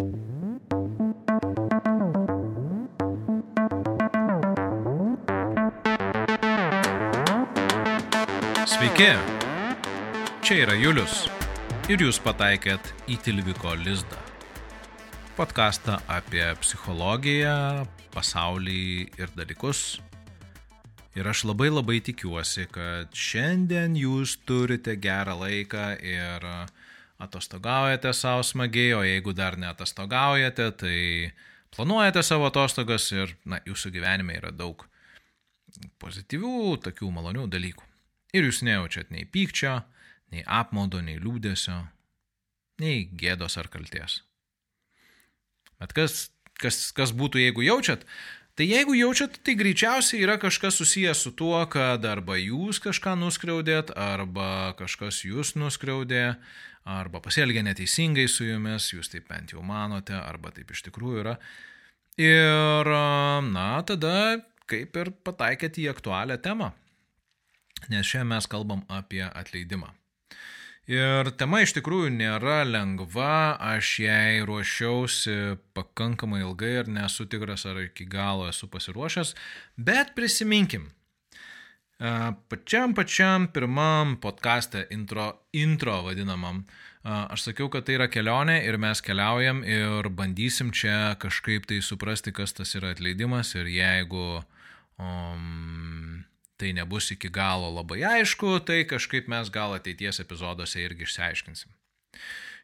[0.00, 0.08] Sveiki,
[10.40, 11.28] čia yra Julius
[11.92, 12.80] ir jūs pataikėt
[13.12, 14.16] į Tilviko lizdą.
[15.36, 17.84] Podcastą apie psichologiją,
[18.16, 20.00] pasaulį ir dalykus.
[21.12, 26.48] Ir aš labai labai tikiuosi, kad šiandien jūs turite gerą laiką ir
[27.20, 30.98] atostogaujate savo smagiai, o jeigu dar neatostogaujate, tai
[31.76, 34.86] planuojate savo atostogas ir, na, jūsų gyvenime yra daug
[36.02, 37.86] pozityvių, tokių malonių dalykų.
[38.36, 39.80] Ir jūs nejaučiat nei pykčio,
[40.34, 41.78] nei apmaudo, nei liūdėsio,
[42.82, 44.20] nei gėdos ar kalties.
[45.80, 46.28] Bet kas,
[46.60, 48.04] kas, kas būtų, jeigu jaučiat?
[48.60, 53.94] Tai jeigu jaučiat, tai greičiausiai yra kažkas susijęs su tuo, kad arba jūs kažką nuskriaudėt,
[53.96, 56.34] arba kažkas jūs nuskriaudė,
[56.84, 61.38] arba pasielgė neteisingai su jumis, jūs taip bent jau manote, arba taip iš tikrųjų yra.
[62.20, 62.92] Ir,
[63.48, 64.14] na, tada
[64.68, 66.74] kaip ir pataikėt į aktualią temą
[67.88, 69.94] nes šiandien mes kalbam apie atleidimą.
[70.90, 75.34] Ir tema iš tikrųjų nėra lengva, aš jai ruošiausi
[75.76, 79.36] pakankamai ilgai ir nesu tikras, ar iki galo esu pasiruošęs,
[79.78, 80.88] bet prisiminkim.
[82.50, 86.64] Pačiam pačiam pirmam podcast'e intro, intro vadinamam,
[87.04, 92.34] aš sakiau, kad tai yra kelionė ir mes keliaujam ir bandysim čia kažkaip tai suprasti,
[92.34, 94.40] kas tas yra atleidimas ir jeigu
[94.98, 96.09] um,
[96.60, 101.72] tai nebus iki galo labai aišku, tai kažkaip mes gal ateities epizoduose irgi išsiaiškinsim.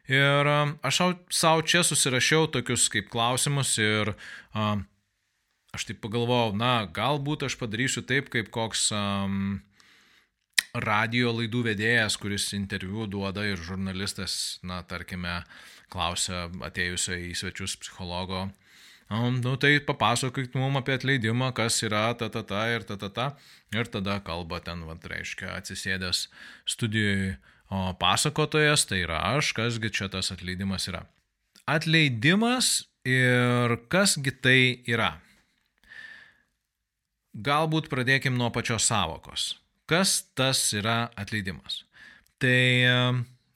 [0.07, 0.47] Ir
[0.87, 1.01] aš
[1.35, 4.13] savo čia susirašiau tokius kaip klausimus ir
[4.55, 4.85] um,
[5.75, 9.57] aš taip pagalvojau, na, galbūt aš padarysiu taip, kaip koks um,
[10.73, 15.41] radio laidų vedėjas, kuris interviu duoda ir žurnalistas, na, tarkime,
[15.91, 18.47] klausia atėjusio į svečius psichologo,
[19.07, 23.07] Um, nu tai papasakokit mums apie atleidimą, kas yra ta ta ta ir ta ta
[23.09, 23.27] ta.
[23.71, 26.27] Ir tada kalba ten, vad, reiškia, atsisėdęs
[26.67, 27.37] studijoje
[27.69, 31.03] o pasakotojas, tai yra aš, kasgi čia tas atleidimas yra.
[31.67, 35.17] Atleidimas ir kasgi tai yra.
[37.37, 39.55] Galbūt pradėkim nuo pačios savokos.
[39.87, 41.83] Kas tas yra atleidimas?
[42.41, 42.59] Tai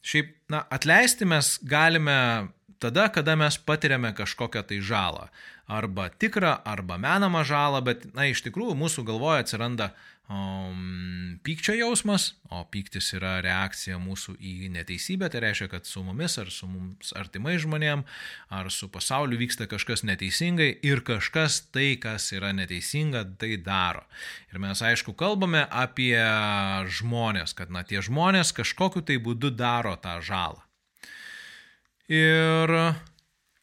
[0.06, 5.28] šiaip, na, atleisti mes galime tada, kada mes patiriame kažkokią tai žalą.
[5.72, 9.92] Arba tikrą, arba menamą žalą, bet, na, iš tikrųjų mūsų galvoje atsiranda
[10.31, 16.38] um, pykčio jausmas, o pyktis yra reakcija mūsų į neteisybę, tai reiškia, kad su mumis
[16.41, 18.03] ar su mums artimai žmonėm,
[18.52, 24.03] ar su pasauliu vyksta kažkas neteisingai ir kažkas tai, kas yra neteisinga, tai daro.
[24.52, 26.18] Ir mes aišku kalbame apie
[27.00, 30.71] žmonės, kad, na, tie žmonės kažkokiu tai būdu daro tą žalą.
[32.10, 32.74] Ir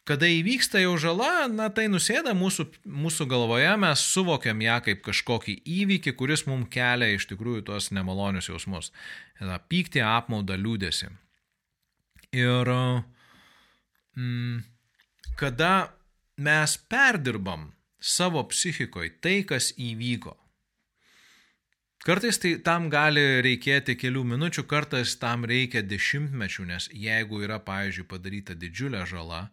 [0.09, 5.59] kada įvyksta jau žala, na tai nusėda mūsų, mūsų galvoje, mes suvokiam ją kaip kažkokį
[5.69, 8.93] įvykį, kuris mums kelia iš tikrųjų tuos nemalonius jausmus.
[9.69, 11.11] Pykti, apmaudą, liūdėsi.
[12.37, 12.73] Ir
[14.17, 14.65] mm,
[15.41, 15.73] kada
[16.41, 20.37] mes perdirbam savo psichikoje tai, kas įvyko,
[22.07, 28.07] Kartais tai tam gali reikėti kelių minučių, kartais tam reikia dešimtmečių, nes jeigu yra, pavyzdžiui,
[28.09, 29.49] padaryta didžiulė žala,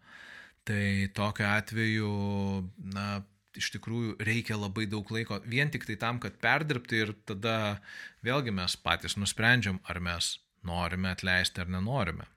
[0.66, 2.11] tai tokiu atveju,
[2.94, 3.07] na,
[3.57, 7.79] iš tikrųjų reikia labai daug laiko vien tik tai tam, kad perdirbti ir tada
[8.25, 10.35] vėlgi mes patys nusprendžiam, ar mes
[10.66, 12.29] norime atleisti ar nenorime.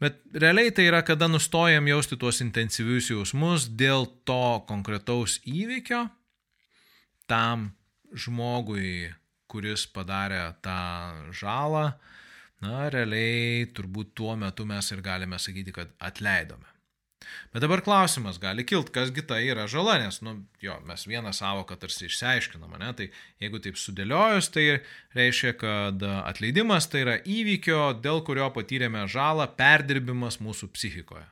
[0.00, 6.06] Bet realiai tai yra, kada nustojam jausti tuos intensyvius jausmus dėl to konkretaus įvykio,
[7.28, 7.70] tam
[8.14, 9.10] žmogui,
[9.50, 10.80] kuris padarė tą
[11.34, 11.86] žalą,
[12.64, 16.68] na, realiai turbūt tuo metu mes ir galime sakyti, kad atleidome.
[17.52, 21.76] Bet dabar klausimas gali kilt, kasgi tai yra žala, nes, nu, jo, mes vieną savoką
[21.80, 23.08] tarsi išsiaiškiname, ne, tai
[23.42, 24.64] jeigu taip sudėliojus, tai
[25.18, 31.26] reiškia, kad atleidimas tai yra įvykio, dėl kurio patyrėme žalą, perdirbimas mūsų psichikoje.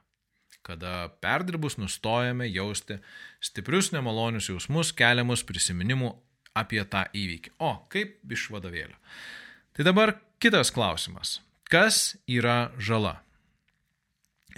[0.67, 2.99] Kada perdirbus nustojame jausti
[3.41, 6.13] stiprius nemalonius jausmus, keliamus prisiminimų
[6.57, 7.57] apie tą įvykį.
[7.59, 8.97] O, kaip iš vadovėlio.
[9.77, 11.39] Tai dabar kitas klausimas.
[11.69, 13.19] Kas yra žala?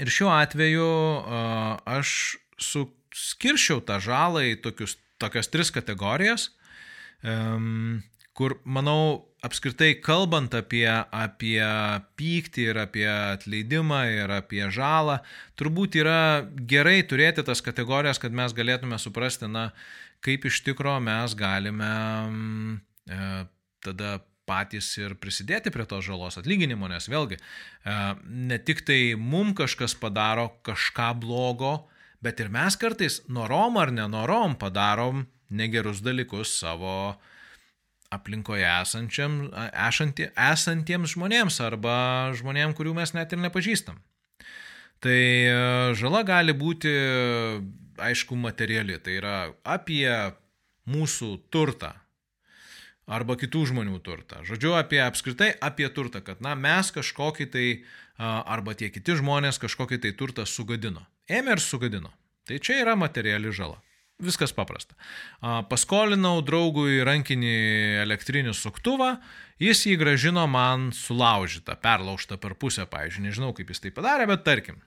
[0.01, 0.91] Ir šiuo atveju
[1.91, 2.13] aš
[3.17, 6.51] skiršiau tą žalą į tokius, tokias tris kategorijas,
[8.39, 11.65] kur, manau, apskritai kalbant apie, apie
[12.21, 15.19] pyktį ir apie atleidimą ir apie žalą,
[15.61, 19.71] turbūt yra gerai turėti tas kategorijas, kad mes galėtume suprasti, na,
[20.25, 21.93] kaip iš tikro mes galime
[23.07, 23.31] e,
[23.85, 24.19] tada
[24.51, 27.97] patys ir prisidėti prie tos žalos atlyginimo, nes vėlgi, e,
[28.27, 31.75] ne tik tai mum kažkas padaro kažką blogo,
[32.25, 37.17] bet ir mes kartais norom ar nenorom padarom negerus dalykus savo
[38.11, 41.97] aplinkoje esančiam, esanti, esantiems žmonėms arba
[42.39, 44.01] žmonėms, kurių mes net ir nepažįstam.
[45.01, 45.53] Tai e,
[45.97, 46.91] žala gali būti,
[48.01, 50.09] aišku, materiali, tai yra apie
[50.91, 51.95] mūsų turtą,
[53.11, 54.45] arba kitų žmonių turtą.
[54.47, 57.67] Žodžiu, apie apskritai apie turtą, kad na, mes kažkokį tai,
[58.19, 61.03] arba tie kiti žmonės kažkokį tai turtą sugadino.
[61.31, 62.13] Ėmė ir sugadino.
[62.47, 63.79] Tai čia yra materiali žala.
[64.21, 64.95] Viskas paprasta.
[65.41, 67.55] Paskolinau draugui rankinį
[68.03, 69.15] elektrinį suktuvą,
[69.63, 74.45] jis jį gražino man sulaužytą, perlaužtą per pusę, pavyzdžiui, nežinau kaip jis tai padarė, bet
[74.45, 74.83] tarkim.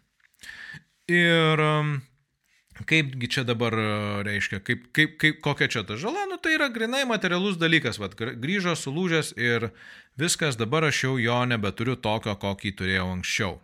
[1.10, 1.66] Ir
[2.74, 3.76] Kaipgi čia dabar
[4.26, 8.16] reiškia, kaip, kaip, kaip, kokia čia ta žala, nu tai yra grinai materialus dalykas, vad
[8.18, 9.70] grįžo sulūžęs ir
[10.18, 13.60] viskas, dabar aš jau jo nebeturiu tokio, kokį turėjau anksčiau.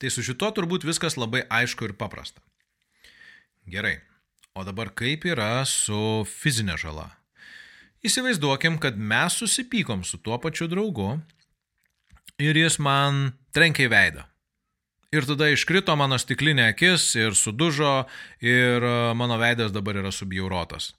[0.00, 2.40] Tai su šituo turbūt viskas labai aišku ir paprasta.
[3.68, 3.98] Gerai,
[4.56, 7.10] o dabar kaip yra su fizinė žala?
[8.02, 11.20] Įsivaizduokim, kad mes susipykom su tuo pačiu draugu
[12.42, 14.31] ir jis man trenkė į veidą.
[15.12, 18.06] Ir tada iškrito mano stiklinė akis ir sudužo
[18.40, 20.94] ir e, mano veidas dabar yra subjaurotas.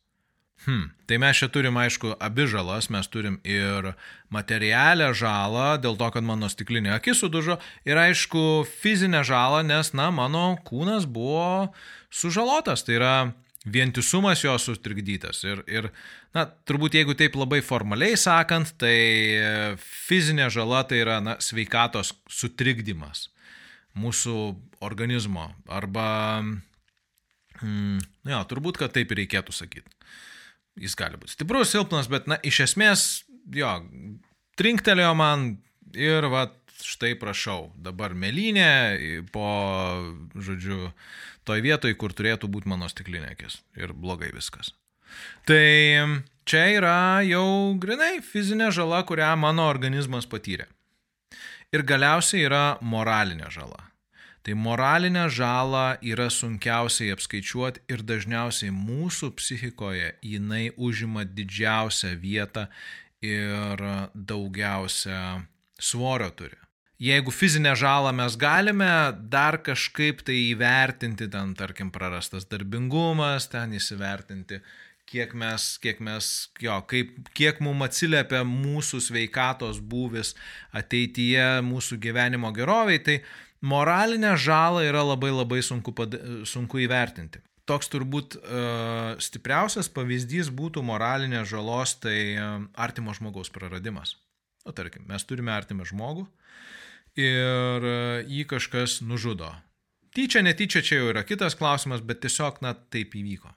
[0.68, 0.92] Hmm.
[1.10, 3.90] Tai mes čia turim, aišku, abi žalas, mes turim ir
[4.32, 7.58] materialią žalą dėl to, kad mano stiklinė akis sudužo
[7.90, 11.74] ir aišku fizinę žalą, nes, na, mano kūnas buvo
[12.14, 13.16] sužalotas, tai yra
[13.66, 15.42] vientisumas jo sutrikdytas.
[15.42, 15.90] Ir, ir
[16.38, 18.96] na, turbūt jeigu taip labai formaliai sakant, tai
[19.82, 23.33] fizinė žala tai yra, na, sveikatos sutrikdymas
[24.00, 24.38] mūsų
[24.84, 25.50] organizmo.
[25.72, 26.08] Arba,
[27.62, 28.00] mm,
[28.32, 29.90] jo, turbūt, kad taip ir reikėtų sakyti.
[30.82, 33.06] Jis gali būti stiprus, silpnas, bet, na, iš esmės,
[33.54, 33.76] jo,
[34.58, 35.52] trinktelėjo man
[35.94, 36.48] ir, va,
[36.84, 39.48] štai prašau, dabar melinė po,
[40.34, 40.90] žodžiu,
[41.48, 43.62] toj vietoj, kur turėtų būti mano stiklinė akis.
[43.80, 44.74] Ir blogai viskas.
[45.46, 45.64] Tai
[46.50, 50.68] čia yra jau grinai fizinė žala, kurią mano organizmas patyrė.
[51.74, 53.90] Ir galiausiai yra moralinė žala.
[54.44, 62.68] Tai moralinę žalą yra sunkiausiai apskaičiuoti ir dažniausiai mūsų psichikoje jinai užima didžiausią vietą
[63.24, 63.82] ir
[64.14, 65.46] daugiausia
[65.80, 66.60] svorio turi.
[67.04, 68.92] Jeigu fizinę žalą mes galime
[69.32, 74.62] dar kažkaip tai įvertinti, ten tarkim prarastas darbingumas, ten įsivertinti,
[75.10, 76.30] kiek mes, kiek mes,
[76.62, 80.34] jo, kaip, kiek mums atsiliepia mūsų sveikatos būvis
[80.76, 83.18] ateityje, mūsų gyvenimo geroviai, tai
[83.64, 86.16] moralinę žalą yra labai labai sunku, pad,
[86.50, 87.44] sunku įvertinti.
[87.70, 94.18] Toks turbūt uh, stipriausias pavyzdys būtų moralinės žalos, tai uh, artimo žmogaus praradimas.
[94.68, 96.26] O tarkim, mes turime artimą žmogų
[97.20, 99.54] ir uh, jį kažkas nužudo.
[100.14, 103.56] Tyčia, netyčia čia jau yra kitas klausimas, bet tiesiog, na, taip įvyko.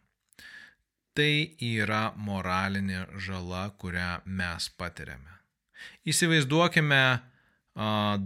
[1.16, 1.32] Tai
[1.64, 5.32] yra moralinė žala, kurią mes patiriame.
[6.08, 7.02] Įsivaizduokime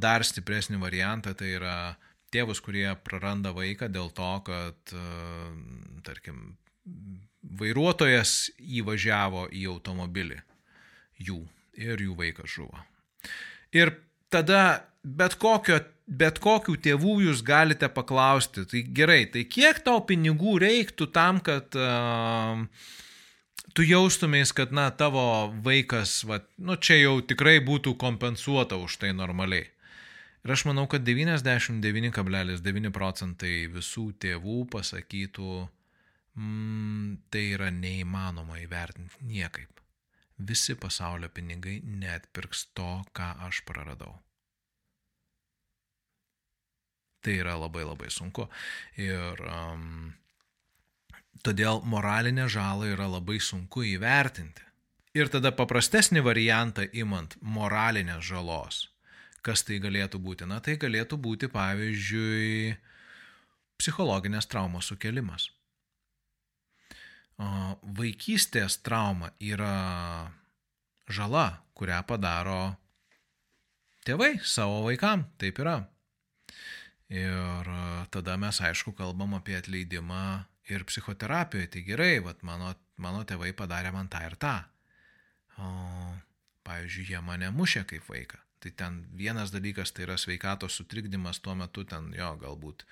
[0.02, 1.76] dar stipresnį variantą, tai yra
[2.34, 4.94] tėvus, kurie praranda vaiką dėl to, kad,
[6.06, 6.56] tarkim,
[7.60, 10.38] vairuotojas įvažiavo į automobilį
[11.20, 11.40] jų
[11.80, 12.84] ir jų vaikas žuvo.
[13.74, 13.94] Ir
[14.32, 20.58] tada bet, kokio, bet kokių tėvų jūs galite paklausti, tai gerai, tai kiek tau pinigų
[20.62, 22.64] reiktų tam, kad uh,
[23.74, 25.22] tu jaustumės, kad, na, tavo
[25.64, 29.68] vaikas, va, nu, čia jau tikrai būtų kompensuota už tai normaliai.
[30.40, 35.50] Ir aš manau, kad 99,9 procentai visų tėvų pasakytų,
[36.40, 39.84] mm, tai yra neįmanoma įvertinti niekaip.
[40.40, 44.16] Visi pasaulio pinigai net pirks to, ką aš praradau.
[47.20, 48.46] Tai yra labai labai sunku.
[48.96, 50.12] Ir um,
[51.44, 54.64] todėl moralinę žalą yra labai sunku įvertinti.
[55.18, 58.84] Ir tada paprastesnį variantą imant moralinės žalos.
[59.42, 60.46] Kas tai galėtų būti?
[60.46, 62.76] Na, tai galėtų būti, pavyzdžiui,
[63.80, 65.48] psichologinės traumos sukelimas.
[67.40, 70.28] Vaikystės trauma yra
[71.08, 72.76] žala, kurią padaro
[74.04, 75.24] tėvai savo vaikam.
[75.40, 75.78] Taip yra.
[77.10, 81.70] Ir e, tada mes aišku kalbam apie atleidimą ir psichoterapijoje.
[81.74, 84.54] Tai gerai, vat mano, mano tėvai padarė man tą ir tą.
[85.58, 85.70] O,
[86.68, 88.38] pavyzdžiui, jie mane mušė kaip vaiką.
[88.60, 92.84] Tai ten vienas dalykas tai yra sveikatos sutrikdymas tuo metu, ten jo, galbūt,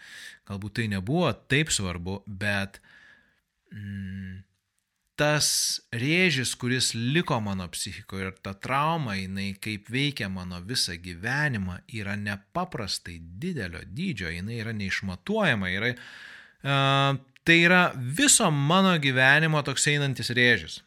[0.49, 2.81] galbūt tai nebuvo taip svarbu, bet
[3.71, 4.39] mm,
[5.19, 5.49] tas
[5.91, 12.15] rėžis, kuris liko mano psichikoje ir ta trauma, jinai kaip veikia mano visą gyvenimą, yra
[12.19, 20.31] nepaprastai didelio dydžio, jinai yra neišmatuojama, yra, uh, tai yra viso mano gyvenimo toks einantis
[20.37, 20.83] rėžis.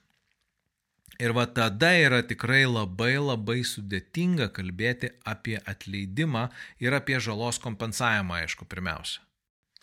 [1.22, 6.48] Ir va tada yra tikrai labai labai sudėtinga kalbėti apie atleidimą
[6.82, 9.22] ir apie žalos kompensavimą, aišku, pirmiausia.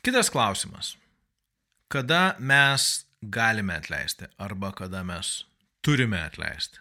[0.03, 0.97] Kitas klausimas.
[1.93, 5.45] Kada mes galime atleisti arba kada mes
[5.83, 6.81] turime atleisti?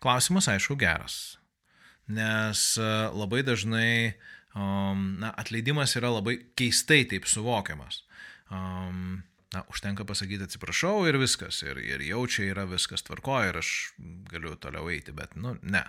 [0.00, 1.38] Klausimas, aišku, geras.
[2.08, 4.14] Nes e, labai dažnai
[4.54, 8.02] na, atleidimas yra labai keistai taip suvokiamas.
[8.50, 11.62] Na, užtenka pasakyti atsiprašau ir viskas.
[11.66, 13.70] Ir, ir jau čia yra viskas tvarkoja ir aš
[14.30, 15.84] galiu toliau eiti, bet, nu, ne.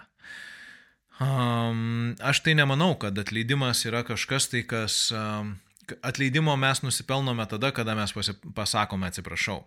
[1.21, 5.59] Um, aš tai nemanau, kad atleidimas yra kažkas tai, kas um,
[6.01, 8.13] atleidimo mes nusipelnome tada, kada mes
[8.55, 9.61] pasakome atsiprašau.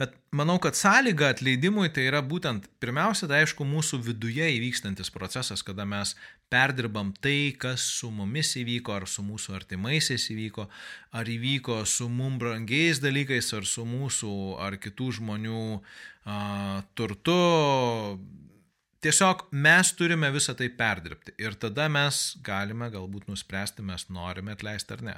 [0.00, 5.60] Bet manau, kad sąlyga atleidimui tai yra būtent pirmiausia, tai aišku, mūsų viduje įvykstantis procesas,
[5.66, 6.14] kada mes
[6.48, 10.64] perdirbam tai, kas su mumis įvyko, ar su mūsų artimaisiais įvyko,
[11.20, 14.32] ar įvyko su mum brangiais dalykais, ar su mūsų
[14.64, 16.38] ar kitų žmonių a,
[16.96, 17.36] turtu,
[19.00, 24.96] Tiesiog mes turime visą tai perdirbti ir tada mes galime galbūt nuspręsti, mes norime atleisti
[24.96, 25.14] ar ne.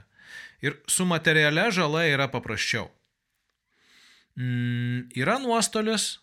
[0.63, 2.87] Ir su materialia žala yra paprasčiau.
[4.39, 6.21] Mm, yra nuostolis,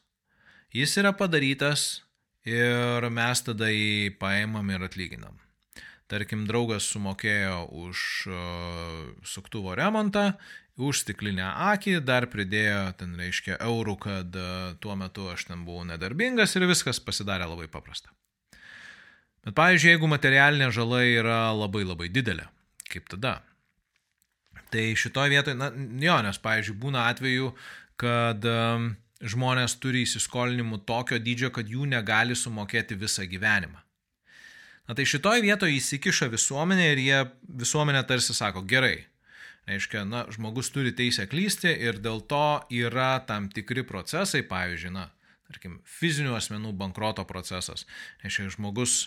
[0.73, 2.05] jis yra padarytas
[2.47, 5.35] ir mes tada jį paimam ir atlyginam.
[6.09, 7.99] Tarkim, draugas sumokėjo už
[8.31, 10.31] uh, suktuvo remontą
[10.79, 14.47] už stiklinę akį, dar pridėjo, ten reiškia, eurų, kad e,
[14.83, 18.13] tuo metu aš ten buvau nedarbingas ir viskas pasidarė labai paprasta.
[19.45, 22.47] Bet pavyzdžiui, jeigu materialinė žala yra labai labai didelė,
[22.91, 23.39] kaip tada?
[24.69, 25.71] Tai šitoje vietoje, na,
[26.03, 27.53] jo, nes, pavyzdžiui, būna atveju,
[27.99, 33.81] kad um, žmonės turi įsiskolinimų tokio dydžio, kad jų negali sumokėti visą gyvenimą.
[34.89, 37.17] Na tai šitoje vietoje įsikiša visuomenė ir jie
[37.61, 39.03] visuomenė tarsi sako, gerai,
[39.69, 45.09] Reiškia, na, žmogus turi teisę klysti ir dėl to yra tam tikri procesai, pavyzdžiui, na,
[45.49, 47.85] tarkim, fizinių asmenų bankroto procesas.
[48.23, 48.97] Reiškia, žmogus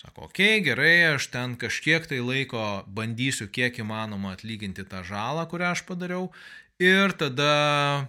[0.00, 5.46] sako, okei, okay, gerai, aš ten kažkiek tai laiko bandysiu kiek įmanoma atlyginti tą žalą,
[5.48, 6.28] kurią aš padariau
[6.82, 8.08] ir tada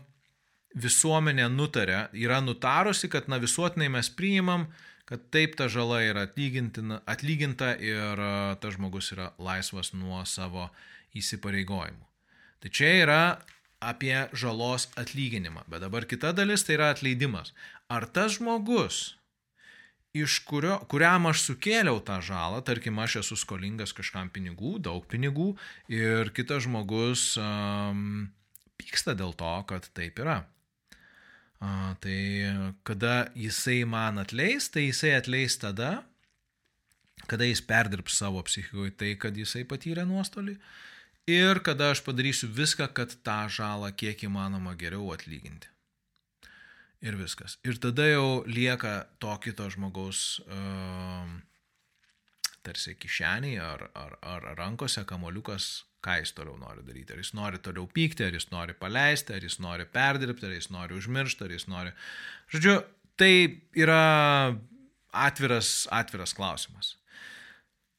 [0.77, 4.67] visuomenė nutarė, yra nutarusi, kad na visuotinai mes priimam,
[5.07, 8.21] kad taip ta žala yra atlyginta ir
[8.59, 10.67] tas žmogus yra laisvas nuo savo
[11.15, 12.03] įsipareigojimų.
[12.63, 13.21] Tai čia yra
[13.79, 15.63] apie žalos atlyginimą.
[15.69, 17.53] Bet dabar kita dalis tai yra atleidimas.
[17.87, 19.17] Ar tas žmogus,
[20.17, 25.53] iš kurio, kuriam aš sukėliau tą žalą, tarkim, aš esu skolingas kažkam pinigų, daug pinigų,
[25.93, 28.27] ir kitas žmogus um,
[28.81, 30.41] pyksta dėl to, kad taip yra.
[31.57, 32.17] A, tai
[32.85, 36.03] kada jisai man atleis, tai jisai atleis tada,
[37.25, 40.57] kada jis perdirbs savo psichikoje tai, kad jisai patyrė nuostolį,
[41.27, 45.69] ir kada aš padarysiu viską, kad tą žalą kiek įmanoma geriau atlyginti.
[47.05, 47.59] Ir viskas.
[47.67, 51.27] Ir tada jau lieka to kito žmogaus uh,
[52.67, 55.67] tarsi kišeniai ar, ar, ar rankose kamoliukas,
[56.03, 57.13] ką jis toliau nori daryti.
[57.13, 60.71] Ar jis nori toliau pykti, ar jis nori paleisti, ar jis nori perdirbti, ar jis
[60.73, 61.93] nori užmiršti, ar jis nori...
[62.53, 62.77] Žodžiu,
[63.19, 63.33] tai
[63.77, 64.01] yra
[65.27, 66.95] atviras, atviras klausimas.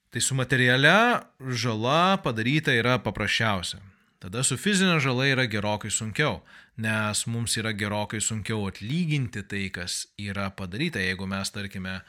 [0.09, 3.83] Tai su materialia žala padaryta yra paprasčiausia.
[4.19, 6.41] Tada su fizinė žala yra gerokai sunkiau,
[6.81, 10.99] nes mums yra gerokai sunkiau atlyginti tai, kas yra padaryta.
[10.99, 12.01] Jeigu mes, tarkime,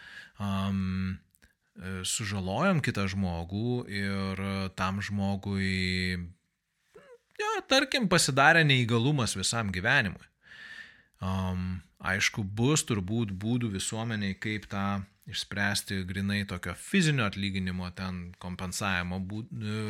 [0.42, 1.20] um,
[2.08, 4.42] sužalojam kitą žmogų ir
[4.80, 6.18] tam žmogui,
[7.40, 10.26] ja, tarkim, pasidarė neįgalumas visam gyvenimui.
[11.20, 19.20] Um, aišku, bus turbūt būdų visuomeniai, kaip tą išspręsti grinai tokio fizinio atlyginimo, ten kompensavimo
[19.30, 19.84] būt, e,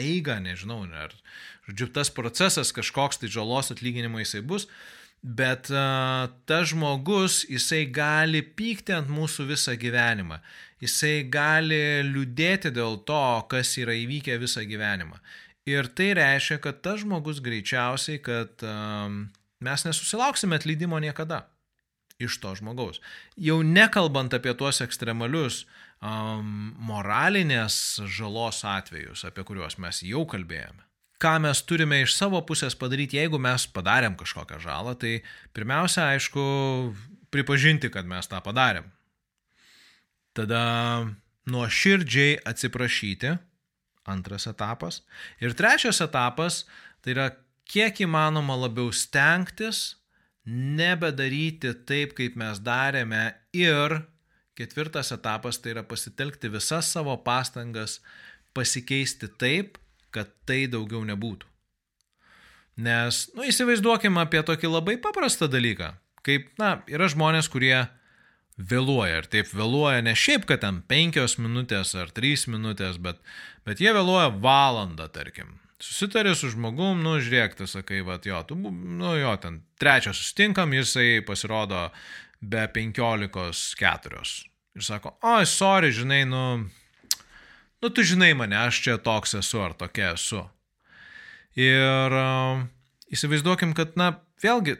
[0.00, 1.14] eigą, nežinau, ar,
[1.68, 4.68] žodžiu, tas procesas kažkoks tai žalos atlyginimo jisai bus,
[5.26, 10.38] bet uh, tas žmogus, jisai gali pykti ant mūsų visą gyvenimą,
[10.84, 15.18] jisai gali liūdėti dėl to, kas yra įvykę visą gyvenimą.
[15.66, 19.24] Ir tai reiškia, kad tas žmogus greičiausiai, kad um,
[19.64, 21.42] mes nesusilauksime atleidimo niekada
[22.22, 23.00] iš to žmogaus.
[23.36, 25.64] Jau nekalbant apie tuos ekstremalius
[26.00, 30.84] um, moralinės žalos atvejus, apie kuriuos mes jau kalbėjome.
[31.20, 35.22] Ką mes turime iš savo pusės padaryti, jeigu mes padarėm kažkokią žalą, tai
[35.56, 36.42] pirmiausia, aišku,
[37.32, 38.90] pripažinti, kad mes tą padarėm.
[40.36, 40.62] Tada
[41.48, 43.32] nuoširdžiai atsiprašyti
[44.06, 45.00] antras etapas.
[45.40, 46.64] Ir trečias etapas
[47.00, 47.30] tai yra
[47.66, 49.95] kiek įmanoma labiau stengtis,
[50.46, 53.98] nebedaryti taip, kaip mes darėme ir
[54.56, 57.98] ketvirtas etapas tai yra pasitelkti visas savo pastangas
[58.56, 59.76] pasikeisti taip,
[60.14, 61.48] kad tai daugiau nebūtų.
[62.86, 65.94] Nes, nu, įsivaizduokime apie tokį labai paprastą dalyką.
[66.26, 67.86] Kaip, na, yra žmonės, kurie
[68.56, 69.22] vėluoja.
[69.22, 73.20] Ir taip vėluoja ne šiaip, kad ten penkios minutės ar trys minutės, bet,
[73.68, 75.56] bet jie vėluoja valandą, tarkim.
[75.82, 80.72] Susitarė su žmogum, nu, žiūrėk, tu sakai, va, jo, tu, nu, jo, ten trečią sustinkam,
[80.72, 81.90] jisai pasirodo
[82.40, 84.38] be penkiolikos keturios.
[84.76, 86.44] Ir sako, oi, sorry, žinai, nu,
[87.82, 90.46] nu, tu žinai mane, aš čia toks esu ar tokia esu.
[91.60, 92.64] Ir uh,
[93.12, 94.14] įsivaizduokim, kad, na,
[94.44, 94.78] vėlgi,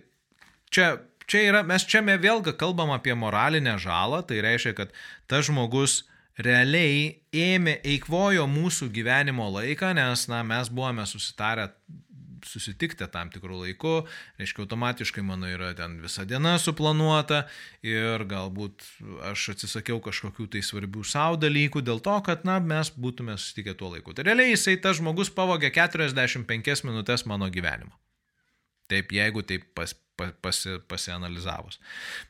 [0.72, 0.94] čia,
[1.28, 4.96] čia yra, mes čia vėlgi kalbam apie moralinę žalą, tai reiškia, kad
[5.28, 6.06] tas žmogus
[6.38, 11.70] realiai ėmė, eikvojo mūsų gyvenimo laiką, nes, na, mes buvome susitarę
[12.46, 13.94] susitikti tam tikrų laikų,
[14.40, 17.44] reiškia, automatiškai mano yra ten visa diena suplanuota
[17.86, 18.84] ir galbūt
[19.32, 23.92] aš atsisakiau kažkokių tai svarbių savo dalykų dėl to, kad, na, mes būtume susitikę tuo
[23.94, 24.14] laiku.
[24.14, 27.96] Tai realiai jisai, tas žmogus pavogė 45 minutės mano gyvenimo.
[28.86, 31.80] Taip, jeigu taip pas, pas, pasi, pasianalizavus.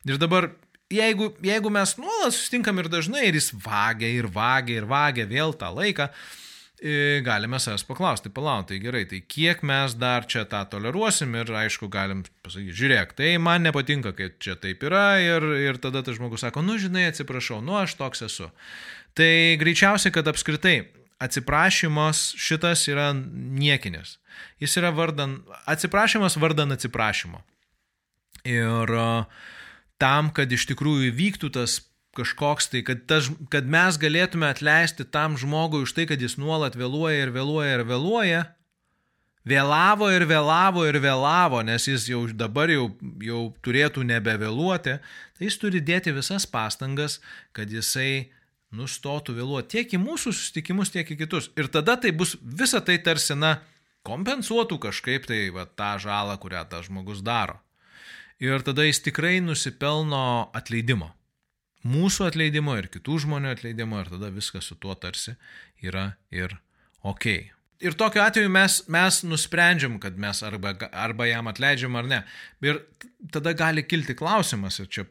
[0.08, 0.48] Ir dabar
[0.92, 5.54] jeigu, jeigu mes nuolat susitinkam ir dažnai ir jis vagia ir vagia ir vagia vėl
[5.58, 6.10] tą laiką,
[7.24, 11.88] galime savęs paklausti, palauk, tai gerai, tai kiek mes dar čia tą toleruosim ir aišku,
[11.88, 16.44] galim pasakyti, žiūrėk, tai man nepatinka, kad čia taip yra ir, ir tada tas žmogus
[16.44, 18.50] sako, nu žinai, atsiprašau, nu aš toks esu.
[19.16, 20.82] Tai greičiausiai, kad apskritai
[21.24, 24.18] atsiprašymas šitas yra niekinis.
[24.60, 27.40] Jis yra vardan, atsiprašymas vardan atsiprašymo.
[28.44, 28.92] Ir
[30.02, 31.80] tam, kad iš tikrųjų vyktų tas
[32.16, 36.76] kažkoks tai, kad, tas, kad mes galėtume atleisti tam žmogui už tai, kad jis nuolat
[36.78, 38.40] vėluoja ir vėluoja ir vėluoja,
[39.46, 42.88] vėlavo ir vėlavo ir vėlavo, nes jis jau dabar jau,
[43.22, 44.96] jau turėtų nebevėluoti,
[45.36, 47.20] tai jis turi dėti visas pastangas,
[47.56, 48.32] kad jisai
[48.76, 51.50] nustotų vėluoti tiek į mūsų susitikimus, tiek į kitus.
[51.56, 53.58] Ir tada tai bus visa tai tarsi, na,
[54.06, 57.60] kompensuotų kažkaip tai va, tą žalą, kurią tas žmogus daro.
[58.42, 61.12] Ir tada jis tikrai nusipelno atleidimo
[61.86, 65.36] mūsų atleidimo ir kitų žmonių atleidimo ir tada viskas su tuo tarsi
[65.84, 66.56] yra ir
[67.06, 67.26] ok.
[67.84, 72.22] Ir tokiu atveju mes, mes nusprendžiam, kad mes arba, arba jam atleidžiam ar ne.
[72.64, 72.80] Ir
[73.32, 75.04] tada gali kilti klausimas, ir čia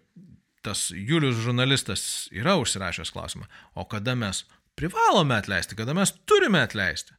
[0.66, 3.46] tas Julius žurnalistas yra užsirašęs klausimą,
[3.78, 4.42] o kada mes
[4.76, 7.14] privalome atleisti, kada mes turime atleisti.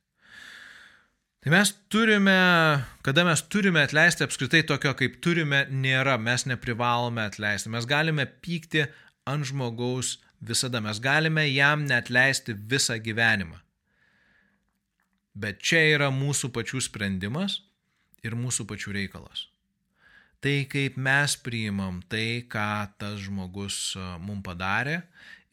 [1.44, 2.36] Tai mes turime,
[3.06, 7.70] kada mes turime atleisti, apskritai tokio kaip turime nėra, mes neprivalome atleisti.
[7.70, 8.86] Mes galime pykti
[9.30, 10.80] ant žmogaus visada.
[10.82, 13.60] Mes galime jam net leisti visą gyvenimą.
[15.36, 17.60] Bet čia yra mūsų pačių sprendimas
[18.24, 19.46] ir mūsų pačių reikalas.
[20.40, 25.00] Tai kaip mes priimam tai, ką tas žmogus mums padarė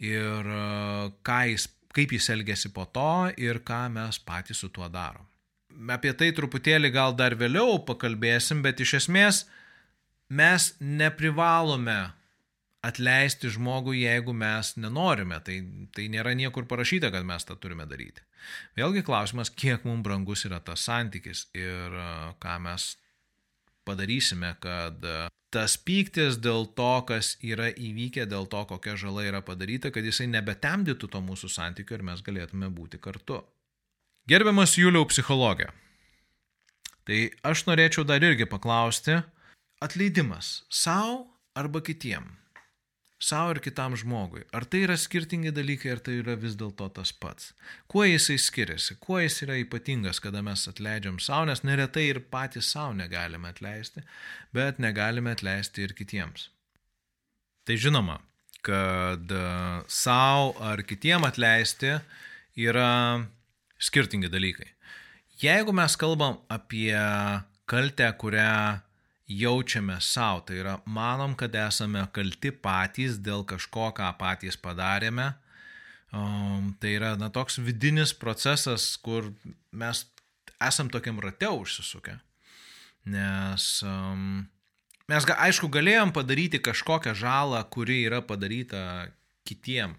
[0.04, 0.50] ir
[1.24, 5.26] jis, kaip jis elgesi po to ir ką mes patys su tuo darom.
[5.94, 9.44] Apie tai truputėlį gal dar vėliau pakalbėsim, bet iš esmės
[10.30, 12.14] mes neprivalome
[12.84, 15.40] atleisti žmogui, jeigu mes nenorime.
[15.46, 15.56] Tai,
[15.96, 18.26] tai nėra niekur parašyta, kad mes tą turime daryti.
[18.76, 22.10] Vėlgi klausimas, kiek mums brangus yra tas santykis ir e,
[22.44, 22.90] ką mes
[23.88, 25.16] padarysime, kad e,
[25.54, 30.28] tas pyktis dėl to, kas yra įvykę, dėl to, kokia žala yra padaryta, kad jisai
[30.34, 33.40] nebetemdytų to mūsų santykio ir mes galėtume būti kartu.
[34.30, 35.68] Gerbiamas Juliau psichologė,
[37.04, 39.18] tai aš norėčiau dar irgi paklausti,
[39.84, 41.26] atleidimas savo
[41.60, 42.32] arba kitiem
[43.24, 44.44] savo ir kitam žmogui.
[44.56, 47.52] Ar tai yra skirtingi dalykai, ar tai yra vis dėlto tas pats?
[47.92, 52.74] Kuo jisai skiriasi, kuo jis yra ypatingas, kada mes atleidžiam savo, nes neretai ir patys
[52.76, 54.04] savo negalime atleisti,
[54.56, 56.50] bet negalime atleisti ir kitiems.
[57.64, 58.20] Tai žinoma,
[58.66, 59.46] kad e,
[59.88, 61.96] savo ar kitiem atleisti
[62.60, 62.92] yra
[63.84, 64.72] skirtingi dalykai.
[65.44, 66.96] Jeigu mes kalbam apie
[67.70, 68.80] kaltę, kurią
[69.28, 75.34] jaučiame savo, tai yra manom, kad esame kalti patys dėl kažko, ką patys padarėme.
[76.14, 79.32] Um, tai yra na, toks vidinis procesas, kur
[79.74, 80.04] mes
[80.62, 82.20] esam tokiam rate užsisukę.
[83.10, 84.44] Nes um,
[85.10, 89.10] mes, aišku, galėjom padaryti kažkokią žalą, kuri yra padaryta
[89.48, 89.98] kitiem.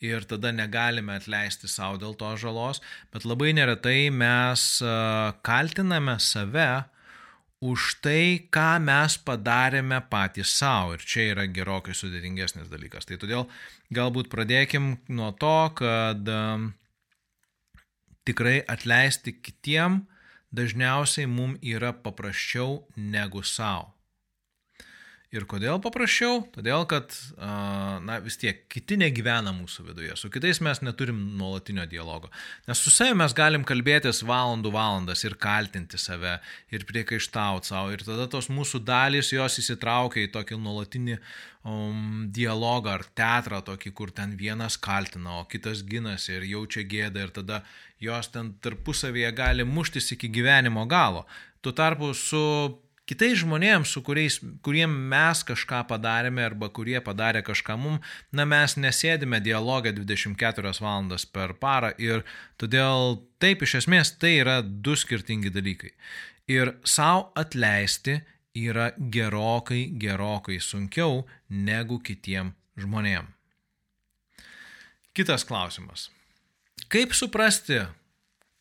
[0.00, 2.80] Ir tada negalime atleisti savo dėl to žalos,
[3.12, 6.70] bet labai neretai mes uh, kaltiname save
[7.60, 10.96] už tai, ką mes padarėme patys savo.
[10.96, 13.04] Ir čia yra gerokai sudėtingesnis dalykas.
[13.04, 13.44] Tai todėl
[13.92, 16.70] galbūt pradėkim nuo to, kad um,
[18.24, 20.06] tikrai atleisti kitiem
[20.56, 23.92] dažniausiai mums yra paprasčiau negu savo.
[25.30, 26.40] Ir kodėl paprasčiau?
[26.50, 32.32] Todėl, kad, na, vis tiek kiti negyvena mūsų viduje, su kitais mes neturim nuolatinio dialogo.
[32.66, 36.40] Nes su savimi mes galim kalbėtis valandų valandas ir kaltinti save,
[36.74, 42.98] ir priekaištauti savo, ir tada tos mūsų dalys jos įsitraukia į tokį nuolatinį um, dialogą
[42.98, 47.62] ar teatrą, tokį, kur ten vienas kaltina, o kitas ginasi ir jaučia gėdą, ir tada
[48.02, 51.28] jos ten tarpusavėje gali muštis iki gyvenimo galo.
[51.62, 52.40] Tuo tarpu su
[53.10, 57.98] kitais žmonėms, su kuriais, kuriem mes kažką padarėme arba kurie padarė kažką mum,
[58.30, 62.22] na mes nesėdime dialogę 24 valandas per parą ir
[62.60, 65.90] todėl taip iš esmės tai yra du skirtingi dalykai.
[66.50, 68.20] Ir savo atleisti
[68.54, 73.28] yra gerokai, gerokai sunkiau negu kitiem žmonėm.
[75.14, 76.08] Kitas klausimas.
[76.90, 77.82] Kaip suprasti,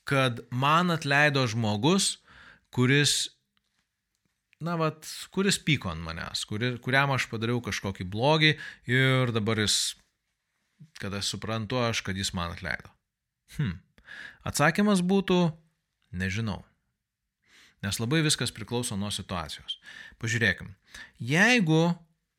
[0.10, 2.18] kad man atleido žmogus,
[2.74, 3.30] kuris
[4.64, 8.56] na, vat, kuris pyko ant manęs, kuri, kuriam aš padariau kažkokį blogį
[8.92, 9.96] ir dabar jis,
[11.00, 12.92] kada suprantu aš, kad jis man atleido.
[13.56, 13.78] Hm.
[14.48, 15.40] Atsakymas būtų,
[16.20, 16.62] nežinau.
[17.84, 19.78] Nes labai viskas priklauso nuo situacijos.
[20.20, 20.74] Pažiūrėkim,
[21.24, 21.94] jeigu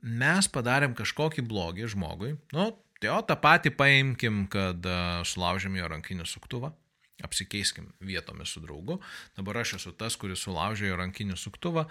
[0.04, 2.66] mes padarėm kažkokį blogį žmogui, nu,
[3.00, 6.74] tai o tą patį paimkim, kad uh, sulaužėm jo rankinį suktuvą
[7.26, 8.98] apsikeiskim vietomis su draugu.
[9.38, 11.87] Dabar aš esu tas, kuris sulaužė jo rankinį suktuvą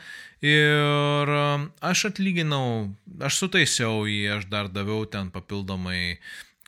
[0.46, 2.92] ir um, aš atlyginau,
[3.24, 6.20] aš sutaisiau jį, aš dar daviau ten papildomai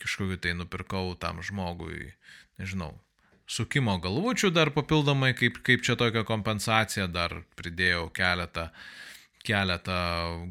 [0.01, 2.13] kažkokį tai nupirkau tam žmogui,
[2.61, 2.95] nežinau,
[3.49, 8.71] sukimo galvučių dar papildomai, kaip, kaip čia tokia kompensacija, dar pridėjau keletą
[9.41, 9.97] keletą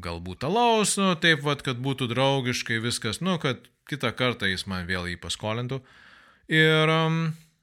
[0.03, 4.83] galbūt alaus, nu, taip vad, kad būtų draugiškai viskas, nu, kad kitą kartą jis man
[4.89, 5.79] vėl jį paskolintų.
[6.51, 7.21] Ir um,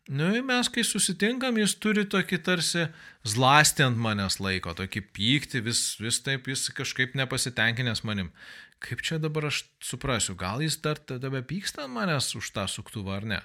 [0.08, 2.86] Nu, mes kai susitinkam, jis turi tokį tarsi
[3.28, 8.30] zlastį ant manęs laiko, tokį pyktį, vis, vis taip jis kažkaip nepasitenkinęs manim.
[8.80, 13.18] Kaip čia dabar aš suprasiu, gal jis dar tada pyksta ant manęs už tą suktuvą
[13.18, 13.40] ar ne?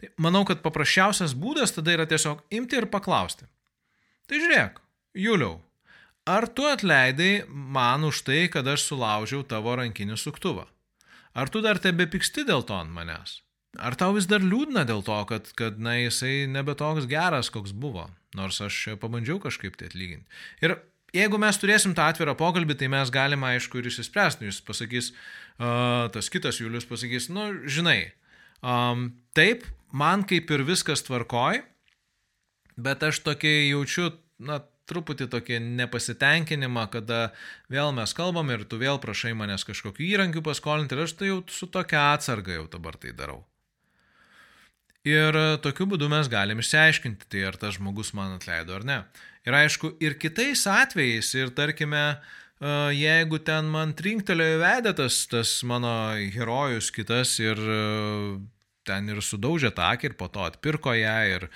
[0.00, 3.44] Tai manau, kad paprasčiausias būdas tada yra tiesiog imti ir paklausti.
[4.30, 4.80] Tai žiūrėk,
[5.18, 5.58] Juliau,
[6.24, 10.64] ar tu atleidai man už tai, kad aš sulaužiau tavo rankinį suktuvą?
[11.36, 13.42] Ar tu dar tebe pyksti dėl to ant manęs?
[13.76, 17.74] Ar tau vis dar liūdna dėl to, kad, kad na, jisai nebe toks geras, koks
[17.76, 20.24] buvo, nors aš pabandžiau kažkaip tai atlyginti.
[20.64, 20.78] Ir
[21.14, 24.48] jeigu mes turėsim tą atvirą pokalbį, tai mes galime, aišku, ir išsispręsti.
[24.48, 28.14] Jūs pasakys, uh, tas kitas Julius pasakys, nu, žinai,
[28.64, 31.60] um, taip, man kaip ir viskas tvarkoj,
[32.80, 37.20] bet aš tokia jaučiu, na, truputį tokį nepasitenkinimą, kada
[37.68, 41.42] vėl mes kalbam ir tu vėl prašai manęs kažkokiu įrankiu paskolinti ir aš tai jau
[41.52, 43.42] su tokia atsarga jau dabar tai darau.
[45.08, 48.98] Ir e, tokiu būdu mes galim išsiaiškinti, tai ar tas žmogus man atleido ar ne.
[49.48, 55.54] Ir aišku, ir kitais atvejais, ir tarkime, e, jeigu ten man trinktelėjo vedę tas, tas
[55.64, 55.94] mano
[56.34, 57.80] herojus kitas ir e,
[58.88, 61.46] ten ir sudaužė tą akį ir po to atpirko ją ir,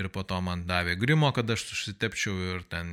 [0.00, 2.88] ir po to man davė grimo, kad aš susitepčiau ir ten,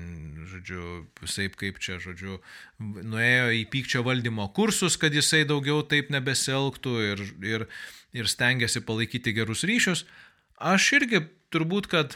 [0.52, 2.42] žodžiu, visai kaip čia, žodžiu,
[2.82, 7.68] nuėjo į pykčio valdymo kursus, kad jisai daugiau taip nebeselgtų ir, ir,
[8.16, 10.06] ir stengiasi palaikyti gerus ryšius.
[10.56, 12.16] Aš irgi turbūt, kad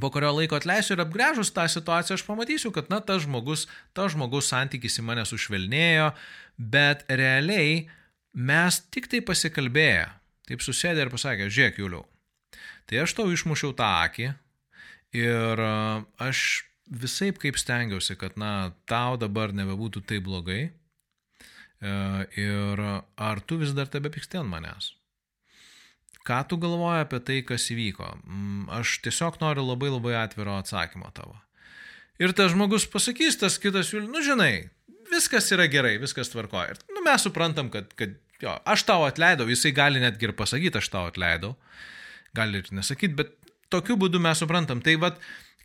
[0.00, 4.12] po kurio laiko atleisiu ir apgrėžus tą situaciją, aš pamatysiu, kad, na, tas žmogus, tas
[4.14, 6.10] žmogus santykis į mane sušvelnėjo,
[6.58, 7.86] bet realiai
[8.36, 10.06] mes tik tai pasikalbėję,
[10.46, 12.06] taip susėdė ir pasakė, žiūrėk, Juliau,
[12.86, 14.30] tai aš tau išmušiau tą akį
[15.16, 15.62] ir
[16.22, 16.42] aš
[16.86, 20.60] visai kaip stengiausi, kad, na, tau dabar nebebūtų taip blogai
[21.82, 22.84] ir
[23.16, 24.92] ar tu vis dar tebe pyksti ant manęs?
[26.26, 28.06] Ką tu galvoji apie tai, kas įvyko?
[28.26, 31.36] Mm, aš tiesiog noriu labai labai atviro atsakymo tavo.
[32.18, 34.70] Ir tas žmogus pasakys, tas kitas, nu žinai,
[35.12, 36.74] viskas yra gerai, viskas tvarkoja.
[36.74, 40.80] Ir nu, mes suprantam, kad, kad jo, aš tau atleidau, jisai gali netgi ir pasakyti,
[40.80, 41.54] aš tau atleidau.
[42.36, 43.34] Gali ir nesakyti, bet
[43.72, 44.82] tokiu būdu mes suprantam.
[44.84, 45.20] Tai vad,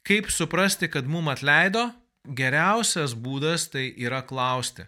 [0.07, 1.89] kaip suprasti, kad mum atleido,
[2.37, 4.85] geriausias būdas tai yra klausti.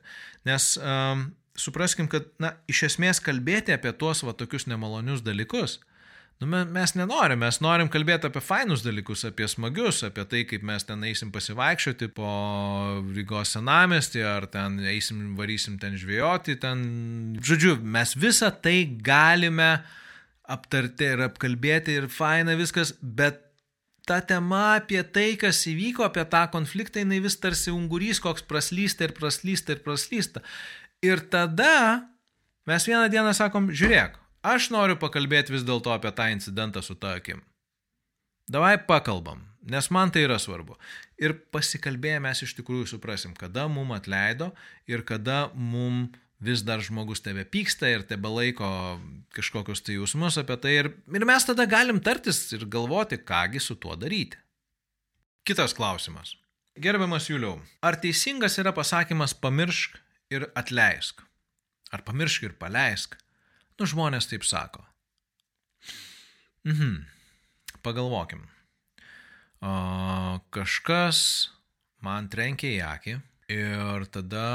[0.47, 5.79] Nes um, supraskim, kad, na, iš esmės kalbėti apie tuos va tokius nemalonius dalykus,
[6.41, 10.85] nu, mes nenorim, mes norim kalbėti apie fainus dalykus, apie smagius, apie tai, kaip mes
[10.87, 12.29] ten eisim pasivaikščioti po
[13.15, 16.83] Rygos senamestį, ar ten eisim, varysim ten žvėjoti, ten,
[17.43, 19.77] žodžiu, mes visą tai galime
[20.43, 23.39] aptarti ir apkalbėti ir faina viskas, bet
[24.07, 29.07] ta tema apie tai, kas įvyko, apie tą konfliktą, jinai vis tarsi ungurys, koks praslysta
[29.07, 30.43] ir praslysta ir praslysta.
[31.03, 32.03] Ir tada
[32.67, 37.15] mes vieną dieną sakom, žiūrėk, aš noriu pakalbėti vis dėlto apie tą incidentą su ta
[37.19, 37.41] akim.
[38.51, 40.75] Davai pakalbam, nes man tai yra svarbu.
[41.17, 44.51] Ir pasikalbėję mes iš tikrųjų suprasim, kada mum atleido
[44.89, 46.09] ir kada mum
[46.43, 48.67] vis dar žmogus tebe pyksta ir tebe laiko
[49.35, 53.79] kažkokius tai jausmus apie tai ir, ir mes tada galim tartis ir galvoti, kągi su
[53.79, 54.37] tuo daryti.
[55.47, 56.35] Kitas klausimas.
[56.79, 59.99] Gerbiamas Juliau, ar teisingas yra pasakymas pamiršk
[60.33, 61.21] ir atleisk?
[61.93, 63.15] Ar pamiršk ir paleisk?
[63.79, 64.83] Nu, žmonės taip sako.
[66.67, 67.03] Mhm.
[67.83, 68.45] Pagalvokim.
[69.63, 69.73] O,
[70.55, 71.19] kažkas
[72.03, 73.15] man trenkė į akį
[73.53, 74.45] ir tada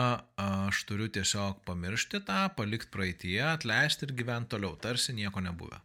[0.40, 5.80] aš turiu tiesiog pamiršti tą, palikti praeitie, atleisti ir gyventi toliau, tarsi nieko nebuvę.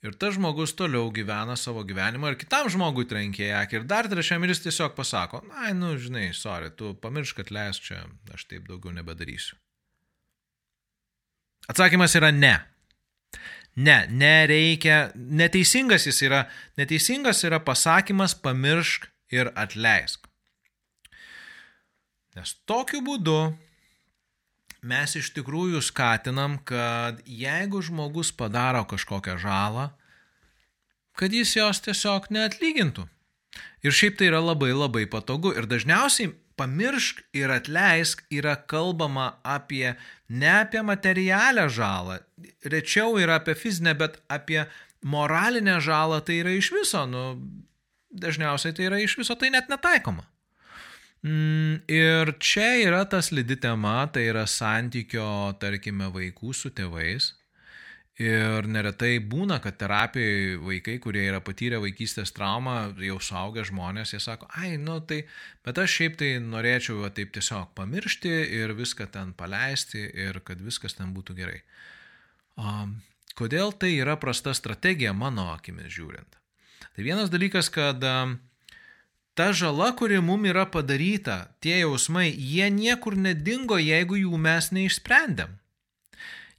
[0.00, 3.80] Ir tas žmogus toliau gyvena savo gyvenimą ir kitam žmogui trenkė į akį.
[3.80, 7.80] Ir dar trečiam ir jis tiesiog pasako, na, nu, žinai, sorry, tu pamiršk, kad leis
[7.84, 9.60] čia, aš taip daugiau nebedarysiu.
[11.70, 12.56] Atsakymas yra ne.
[13.78, 16.40] Ne, nereikia, neteisingas jis yra,
[16.76, 20.26] neteisingas yra pasakymas pamiršk ir atleisk.
[22.34, 23.38] Nes tokiu būdu
[24.82, 29.90] mes iš tikrųjų skatinam, kad jeigu žmogus padaro kažkokią žalą,
[31.14, 33.06] kad jis jos tiesiog neatlygintų.
[33.84, 35.52] Ir šiaip tai yra labai labai patogu.
[35.56, 39.94] Ir dažniausiai pamiršk ir atleisk yra kalbama apie
[40.28, 42.20] ne apie materialią žalą,
[42.74, 44.66] rečiau yra apie fizinę, bet apie
[45.02, 47.24] moralinę žalą tai yra iš viso, nu,
[48.10, 50.26] dažniausiai tai yra iš viso tai net netaikoma.
[51.20, 57.34] Mm, ir čia yra tas lidi tema, tai yra santykio, tarkime, vaikų su tėvais.
[58.20, 64.20] Ir neretai būna, kad terapijoje vaikai, kurie yra patyrę vaikystės traumą, jau suaugę žmonės, jie
[64.20, 65.22] sako, ai, nu tai,
[65.64, 70.60] bet aš šiaip tai norėčiau va, taip tiesiog pamiršti ir viską ten paleisti ir kad
[70.60, 71.62] viskas ten būtų gerai.
[72.60, 72.74] O,
[73.40, 76.36] kodėl tai yra prasta strategija mano akimis žiūrint?
[76.92, 78.36] Tai vienas dalykas, kad um,
[79.32, 85.56] ta žala, kuri mum yra padaryta, tie jausmai, jie niekur nedingo, jeigu jų mes neišsprendėm.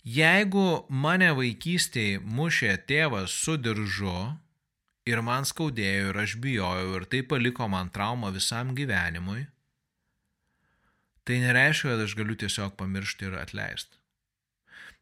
[0.02, 4.34] Jeigu mane vaikystėje mušė tėvas su diržu
[5.06, 9.46] ir man skaudėjo ir aš bijojau ir tai paliko man traumą visam gyvenimui,
[11.26, 14.02] tai nereiškia, kad aš galiu tiesiog pamiršti ir atleisti.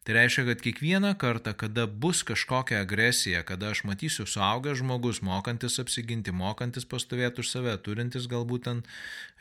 [0.04, 5.76] Tai reiškia, kad kiekvieną kartą, kada bus kažkokia agresija, kada aš matysiu suaugęs žmogus, mokantis
[5.82, 8.80] apsiginti, mokantis pastovėti už save, turintis galbūt ten,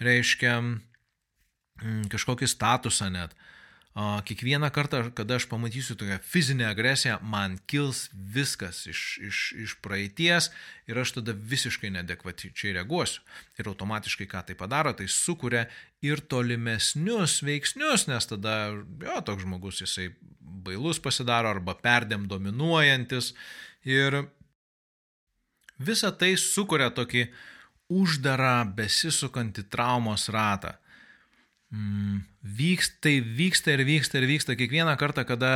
[0.04, 3.36] reiškia, mm, kažkokį statusą net,
[4.00, 10.50] kiekvieną kartą, kada aš pamatysiu tokią fizinę agresiją, man kils viskas iš, iš, iš praeities
[10.88, 13.24] ir aš tada visiškai nedekvačiai reaguosiu.
[13.60, 15.66] Ir automatiškai ką tai padaro, tai sukuria
[16.06, 18.56] ir tolimesnius veiksnius, nes tada,
[19.04, 23.34] jo, toks žmogus jisai bailus pasidaro arba perdėm dominuojantis.
[23.90, 24.22] Ir
[25.82, 27.28] visa tai sukuria tokį
[27.90, 30.76] uždarą, besisukantį traumos ratą.
[31.74, 35.52] Mm, vyksta, tai vyksta ir vyksta ir vyksta kiekvieną kartą, kada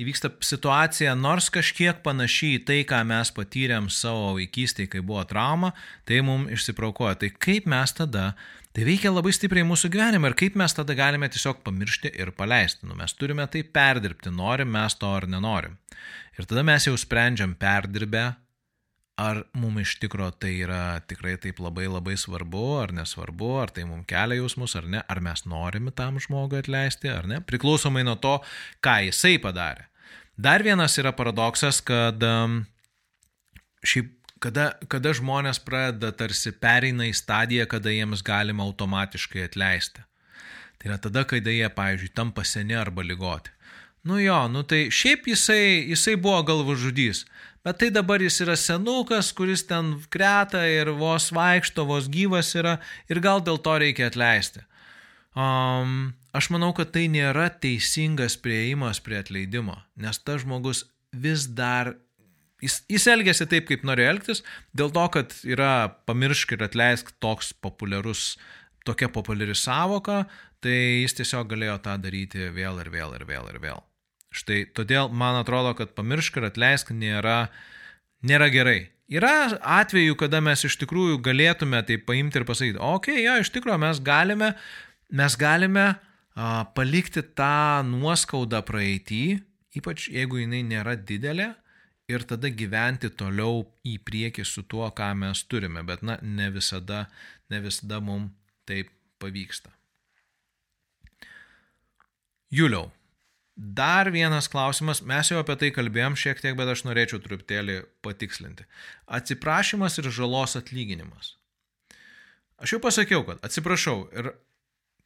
[0.00, 5.72] įvyksta situacija, nors kažkiek panašiai į tai, ką mes patyrėm savo vaikystėje, kai buvo trauma,
[6.08, 7.18] tai mums išsipraukoja.
[7.20, 8.34] Tai kaip mes tada,
[8.76, 12.86] tai veikia labai stipriai mūsų gyvenimą ir kaip mes tada galime tiesiog pamiršti ir paleisti.
[12.86, 15.76] Nu, mes turime tai perdirbti, norim mes to ar nenorim.
[16.38, 18.30] Ir tada mes jau sprendžiam perdirbę
[19.20, 23.84] ar mums iš tikro tai yra tikrai taip labai labai svarbu, ar nesvarbu, ar tai
[23.88, 28.16] mums kelia jausmus, ar ne, ar mes norime tam žmogui atleisti, ar ne, priklausomai nuo
[28.16, 28.38] to,
[28.84, 29.88] ką jisai padarė.
[30.40, 32.22] Dar vienas yra paradoksas, kad
[33.84, 40.04] šiaip kada, kada žmonės pradeda tarsi pereina į stadiją, kada jiems galima automatiškai atleisti.
[40.80, 43.52] Tai yra tada, kai jie, pavyzdžiui, tampa seni arba lygoti.
[44.08, 47.26] Nu jo, nu tai šiaip jisai, jisai buvo galvažudys,
[47.60, 52.78] Bet tai dabar jis yra senukas, kuris ten kreta ir vos vaikšto, vos gyvas yra
[53.12, 54.62] ir gal dėl to reikia atleisti.
[55.36, 61.92] Um, aš manau, kad tai nėra teisingas prieimas prie atleidimo, nes tas žmogus vis dar,
[62.64, 64.42] jis, jis elgėsi taip, kaip norėjo elgtis,
[64.72, 68.38] dėl to, kad yra pamiršk ir atleisk toks populiarus,
[68.88, 70.24] tokia populiari savoka,
[70.64, 73.84] tai jis tiesiog galėjo tą daryti vėl ir vėl ir vėl ir vėl.
[74.30, 77.50] Štai todėl man atrodo, kad pamiršk ir atleisk nėra,
[78.22, 78.80] nėra gerai.
[79.10, 83.50] Yra atvejų, kada mes iš tikrųjų galėtume tai paimti ir pasakyti, okei, okay, jo, iš
[83.56, 84.52] tikrųjų mes galime,
[85.10, 89.40] mes galime a, palikti tą nuoskaudą praeitį,
[89.74, 91.48] ypač jeigu jinai nėra didelė,
[92.10, 97.04] ir tada gyventi toliau į priekį su tuo, ką mes turime, bet na, ne visada,
[97.50, 98.30] ne visada mums
[98.68, 99.72] taip pavyksta.
[102.50, 102.88] Juliau,
[103.60, 108.64] Dar vienas klausimas, mes jau apie tai kalbėjom šiek tiek, bet aš norėčiau truputėlį patikslinti.
[109.04, 111.34] Atsiprašymas ir žalos atlyginimas.
[112.56, 114.30] Aš jau pasakiau, kad atsiprašau ir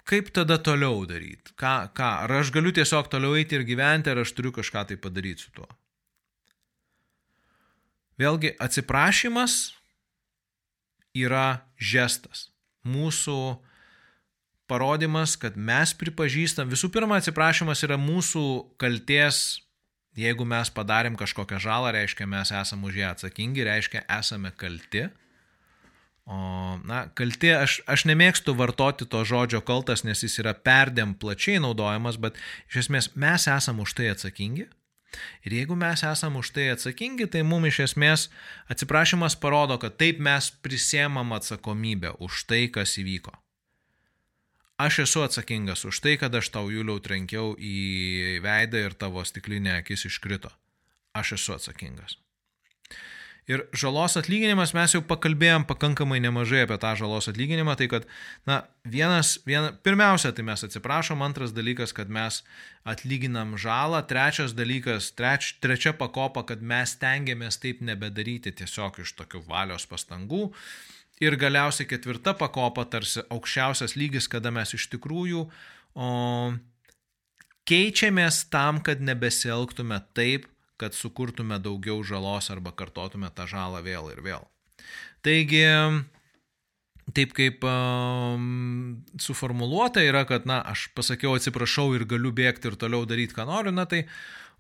[0.06, 1.50] kaip tada toliau daryti?
[1.58, 2.10] Ką, ką?
[2.28, 5.50] Ar aš galiu tiesiog toliau eiti ir gyventi, ar aš turiu kažką tai padaryti su
[5.58, 5.66] tuo?
[8.22, 9.74] Vėlgi, atsiprašymas
[11.18, 12.52] yra žestas.
[12.86, 13.38] Mūsų
[14.70, 18.44] parodimas, kad mes pripažįstam, visų pirma, atsiprašymas yra mūsų
[18.80, 19.60] kalties,
[20.18, 25.08] jeigu mes padarėm kažkokią žalą, reiškia, mes esame už ją atsakingi, reiškia, esame kalti.
[26.24, 26.36] O,
[26.88, 32.16] na, kalti, aš, aš nemėgstu vartoti to žodžio kaltas, nes jis yra perdėm plačiai naudojamas,
[32.16, 34.70] bet iš esmės mes esame už tai atsakingi.
[35.46, 38.26] Ir jeigu mes esame už tai atsakingi, tai mums iš esmės
[38.72, 43.36] atsiprašymas parodo, kad taip mes prisėmam atsakomybę už tai, kas įvyko.
[44.78, 49.78] Aš esu atsakingas už tai, kad aš tau Juliau trenkiau į veidą ir tavo stiklinė
[49.78, 50.50] akis iškrito.
[51.14, 52.18] Aš esu atsakingas.
[53.44, 58.06] Ir žalos atlyginimas, mes jau pakalbėjom pakankamai nemažai apie tą žalos atlyginimą, tai kad,
[58.48, 62.40] na, vienas, viena, pirmiausia, tai mes atsiprašom, antras dalykas, kad mes
[62.88, 69.44] atlyginam žalą, trečias dalykas, treč, trečia pakopa, kad mes tengiamės taip nebedaryti tiesiog iš tokių
[69.44, 70.48] valios pastangų.
[71.22, 76.08] Ir galiausiai ketvirta pakopa, tarsi aukščiausias lygis, kada mes iš tikrųjų o,
[77.70, 80.48] keičiamės tam, kad nebesielgtume taip,
[80.80, 84.42] kad sukurtume daugiau žalos arba kartotume tą žalą vėl ir vėl.
[85.24, 85.62] Taigi,
[87.14, 93.06] taip kaip um, suformuoluota yra, kad, na, aš pasakiau atsiprašau ir galiu bėgti ir toliau
[93.06, 94.02] daryti, ką noriu, na tai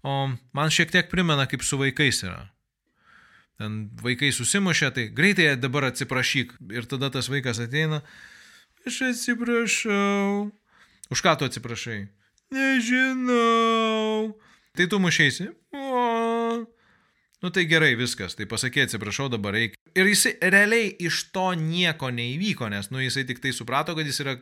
[0.06, 2.44] um, man šiek tiek primena, kaip su vaikais yra
[3.60, 6.56] ten vaikai susimušė, tai greitai dabar atsiprašyk.
[6.74, 8.02] Ir tada tas vaikas ateina,
[8.86, 10.50] aš atsiprašau.
[11.12, 12.06] Už ką tu atsiprašai?
[12.54, 14.34] Nežinau.
[14.74, 15.50] Tai tu mušėsi.
[15.74, 16.64] O.
[17.44, 18.34] Nu tai gerai, viskas.
[18.38, 19.78] Tai pasakė, atsiprašau, dabar reikia.
[19.94, 24.22] Ir jisai realiai iš to nieko neįvyko, nes, nu, jisai tik tai suprato, kad jis
[24.24, 24.38] yra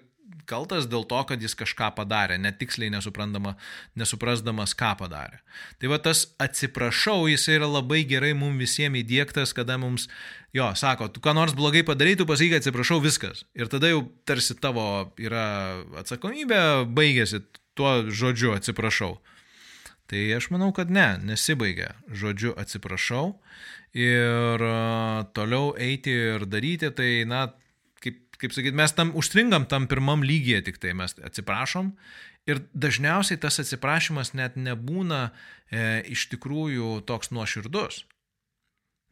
[0.49, 5.40] kaltas dėl to, kad jis kažką padarė, netiksliai nesuprasdamas, ką padarė.
[5.81, 10.09] Tai va tas atsiprašau, jis yra labai gerai mums visiems įdėktas, kada mums,
[10.57, 13.45] jo, sako, tu ką nors blogai padarai, tu pasakyk atsiprašau, viskas.
[13.59, 14.87] Ir tada jau tarsi tavo
[15.21, 15.47] yra
[16.03, 17.45] atsakomybė, baigėsi
[17.79, 19.16] tuo žodžiu atsiprašau.
[20.12, 23.38] Tai aš manau, kad ne, nesibaigia žodžiu atsiprašau
[23.97, 24.64] ir
[25.33, 27.47] toliau eiti ir daryti, tai, na,
[28.42, 31.92] kaip sakyt, mes tam užstringam tam pirmam lygyje tik tai, mes atsiprašom
[32.50, 38.02] ir dažniausiai tas atsiprašymas net nebūna e, iš tikrųjų toks nuoširdus.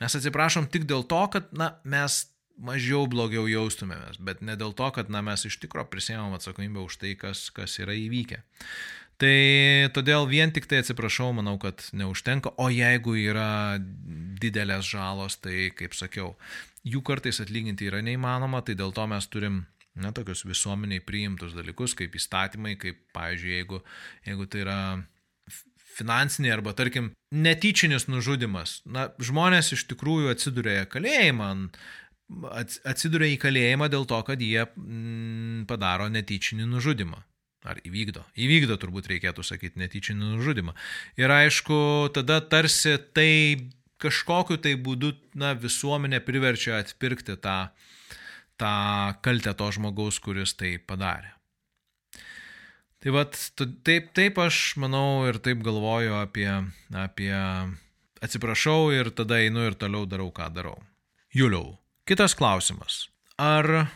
[0.00, 2.24] Mes atsiprašom tik dėl to, kad na, mes
[2.60, 6.98] mažiau blogiau jaustumėmės, bet ne dėl to, kad na, mes iš tikrųjų prisėmėm atsakomybę už
[7.02, 8.42] tai, kas, kas yra įvykę.
[9.20, 9.36] Tai
[9.92, 13.76] todėl vien tik tai atsiprašau, manau, kad neužtenka, o jeigu yra
[14.40, 16.32] didelės žalos, tai kaip sakiau,
[16.86, 19.64] jų kartais atlyginti yra neįmanoma, tai dėl to mes turim
[19.98, 23.80] na, tokius visuomeniai priimtus dalykus, kaip įstatymai, kaip, pavyzdžiui, jeigu,
[24.26, 24.80] jeigu tai yra
[26.00, 28.80] finansiniai arba, tarkim, netyčinis nužudimas.
[28.88, 31.50] Na, žmonės iš tikrųjų atsiduria kalėjimą,
[32.86, 34.64] atsiduria į kalėjimą dėl to, kad jie
[35.68, 37.24] padaro netyčinį nužudimą.
[37.68, 38.22] Ar įvykdo?
[38.40, 40.72] Įvykdo turbūt reikėtų sakyti netyčinį nužudimą.
[41.20, 43.32] Ir aišku, tada tarsi tai
[44.00, 47.58] kažkokiu tai būdu na, visuomenė priverčia atpirkti tą,
[48.60, 48.72] tą
[49.24, 51.34] kaltę to žmogaus, kuris tai padarė.
[53.00, 53.36] Tai vad,
[53.86, 56.50] taip, taip aš manau ir taip galvoju apie,
[56.92, 57.32] apie
[58.20, 60.76] atsiprašau ir tada einu ir toliau darau, ką darau.
[61.32, 63.06] Juliau, kitas klausimas.
[63.40, 63.86] Ar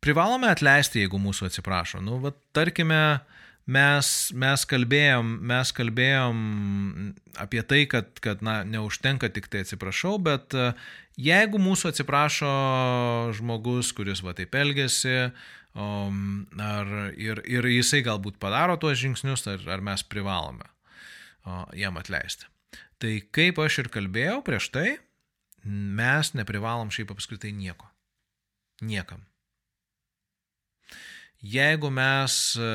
[0.00, 2.00] privalome atleisti, jeigu mūsų atsiprašo?
[2.00, 3.20] Nu, va, tarkime,
[3.66, 6.42] mes, mes, kalbėjom, mes kalbėjom
[7.42, 10.72] apie tai, kad, kad na, neužtenka tik tai atsiprašau, bet e,
[11.20, 12.52] jeigu mūsų atsiprašo
[13.38, 15.30] žmogus, kuris va taip elgesi,
[15.74, 20.68] um, ar, ir, ir jisai galbūt padaro tuos žingsnius, ar, ar mes privalome
[21.74, 22.46] jam atleisti.
[23.02, 24.86] Tai kaip aš ir kalbėjau prieš tai,
[25.66, 27.88] mes neprivalom šiaip apskritai nieko.
[28.82, 29.24] Niekam.
[31.42, 32.66] Jeigu mes, e,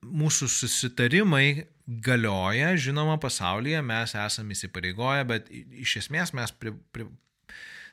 [0.00, 7.04] mūsų susitarimai galioja, žinoma, pasaulyje mes esame įsipareigoję, bet iš esmės mes pri, pri,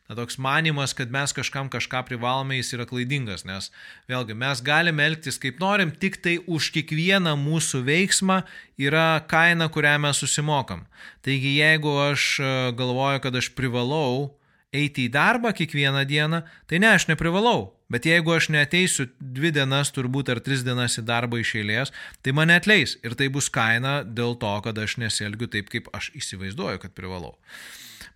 [0.07, 3.67] na, toks manimas, kad mes kažkam kažką privalome, jis yra klaidingas, nes
[4.07, 8.41] vėlgi mes galime elgtis kaip norim, tik tai už kiekvieną mūsų veiksmą
[8.79, 10.87] yra kaina, kurią mes susimokam.
[11.27, 14.31] Taigi jeigu aš e, galvoju, kad aš privalau
[14.71, 17.74] eiti į darbą kiekvieną dieną, tai ne, aš neprivalau.
[17.91, 21.93] Bet jeigu aš neteisiu dvi dienas turbūt ar tris dienas į darbą iš eilės,
[22.25, 26.11] tai mane atleis ir tai bus kaina dėl to, kad aš nesielgiu taip, kaip aš
[26.17, 27.35] įsivaizduoju, kad privalau.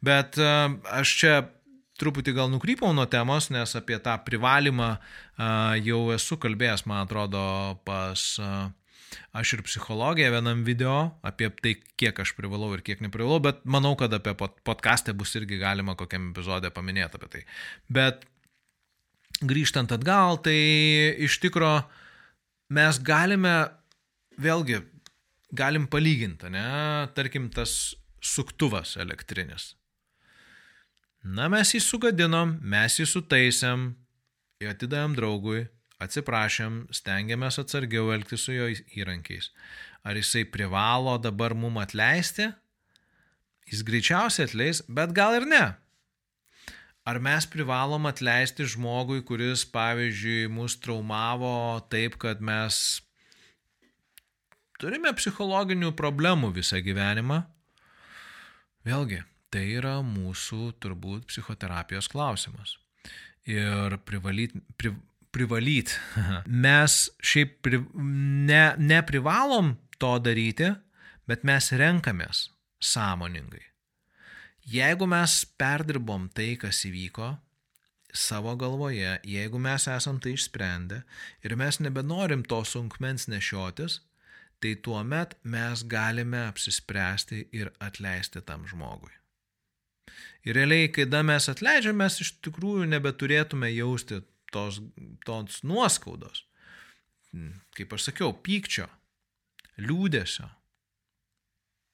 [0.06, 0.52] Bet e,
[0.96, 1.34] aš čia
[2.00, 4.94] truputį gal nukrypau nuo temos, nes apie tą privalymą
[5.84, 7.42] jau esu kalbėjęs, man atrodo,
[7.88, 8.24] pas
[9.34, 10.96] aš ir psichologija vienam video
[11.26, 15.60] apie tai, kiek aš privalau ir kiek neprivalau, bet manau, kad apie podcast'ę bus irgi
[15.62, 17.46] galima kokiam epizodė paminėti apie tai.
[17.90, 18.26] Bet
[19.40, 20.58] grįžtant atgal, tai
[21.22, 21.72] iš tikro
[22.74, 23.72] mes galime,
[24.40, 24.82] vėlgi,
[25.56, 29.74] galim palyginti, ne, tarkim, tas suktuvas elektrinis.
[31.24, 33.90] Na, mes jį sugadinom, mes jį sutaisėm,
[34.62, 35.66] jį atidavėm draugui,
[36.00, 39.52] atsiprašėm, stengiamės atsargiau elgtis su jo įrankiais.
[40.08, 42.48] Ar jisai privalo dabar mum atleisti?
[43.70, 45.66] Jis greičiausiai atleis, bet gal ir ne.
[47.10, 53.00] Ar mes privalom atleisti žmogui, kuris, pavyzdžiui, mus traumavo taip, kad mes
[54.78, 57.40] turime psichologinių problemų visą gyvenimą?
[58.86, 62.76] Vėlgi, tai yra mūsų turbūt psichoterapijos klausimas.
[63.50, 64.94] Ir privalyt, pri,
[65.34, 65.96] privalyt.
[66.68, 67.82] Mes šiaip pri,
[68.52, 70.76] ne, neprivalom to daryti,
[71.26, 72.46] bet mes renkamės
[72.92, 73.69] sąmoningai.
[74.70, 77.32] Jeigu mes perdirbom tai, kas įvyko
[78.14, 81.00] savo galvoje, jeigu mes esam tai išsprendę
[81.46, 84.00] ir mes nebenorim to sunkmens nešiotis,
[84.62, 89.14] tai tuo met mes galime apsispręsti ir atleisti tam žmogui.
[90.46, 94.22] Ir realiai, kai da mes atleidžiam, mes iš tikrųjų nebeturėtume jausti
[94.54, 94.82] tos,
[95.26, 96.46] tos nuoskaudos.
[97.78, 98.88] Kaip aš sakiau, pykčio,
[99.78, 100.50] liūdėsio.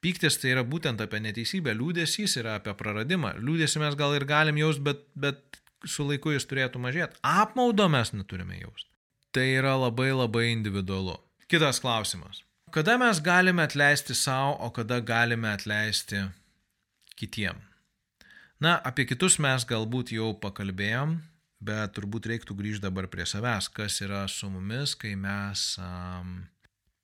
[0.05, 3.33] Pyktis tai yra būtent apie neteisybę, liūdėsys yra apie praradimą.
[3.41, 7.17] Liūdėsi mes gal ir galim jausti, bet, bet su laiku jis turėtų mažėti.
[7.25, 8.85] Apmaudo mes neturime jausti.
[9.33, 11.17] Tai yra labai labai individualu.
[11.49, 12.43] Kitas klausimas.
[12.75, 16.21] Kada mes galime atleisti savo, o kada galime atleisti
[17.17, 17.57] kitiem?
[18.61, 21.17] Na, apie kitus mes galbūt jau pakalbėjom,
[21.65, 26.43] bet turbūt reiktų grįžti dabar prie savęs, kas yra su mumis, kai mes um,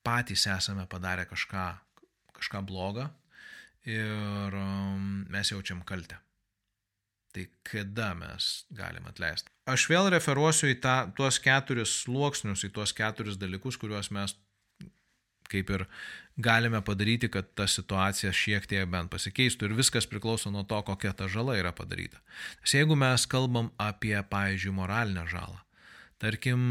[0.06, 1.66] patys esame padarę kažką,
[2.42, 3.08] kažką blogą
[3.88, 6.20] ir um, mes jaučiam kaltę.
[7.32, 9.52] Tai kada mes galim atleisti?
[9.72, 14.36] Aš vėl referuosiu į tą, tuos keturis sluoksnius, į tuos keturis dalykus, kuriuos mes
[15.52, 15.86] kaip ir
[16.40, 21.12] galime padaryti, kad ta situacija šiek tiek bent pasikeistų ir viskas priklauso nuo to, kokia
[21.18, 22.22] ta žala yra padaryta.
[22.64, 25.60] Nes jeigu mes kalbam apie, pavyzdžiui, moralinę žalą,
[26.24, 26.62] tarkim,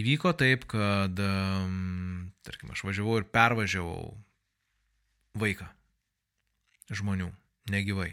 [0.00, 1.20] įvyko taip, kad,
[2.46, 4.14] tarkim, aš važiavau ir pervažiavau
[5.38, 5.68] vaiką
[6.94, 7.30] žmonių,
[7.72, 8.10] negyvai.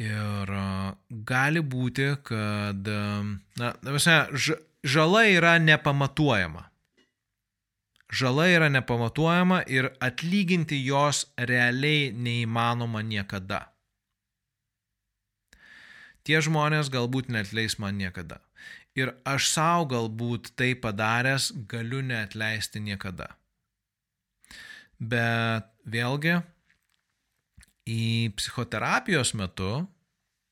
[0.00, 0.50] Ir
[1.28, 2.88] gali būti, kad,
[3.60, 4.22] na, visą,
[4.82, 6.68] žala yra nepamatuojama
[8.14, 13.60] žala yra nepamatuojama ir atlyginti jos realiai neįmanoma niekada.
[16.24, 18.40] Tie žmonės galbūt netleis man niekada.
[18.96, 23.26] Ir aš savo galbūt tai padaręs galiu neatleisti niekada.
[24.98, 26.38] Bet vėlgi,
[27.84, 29.84] į psichoterapijos metu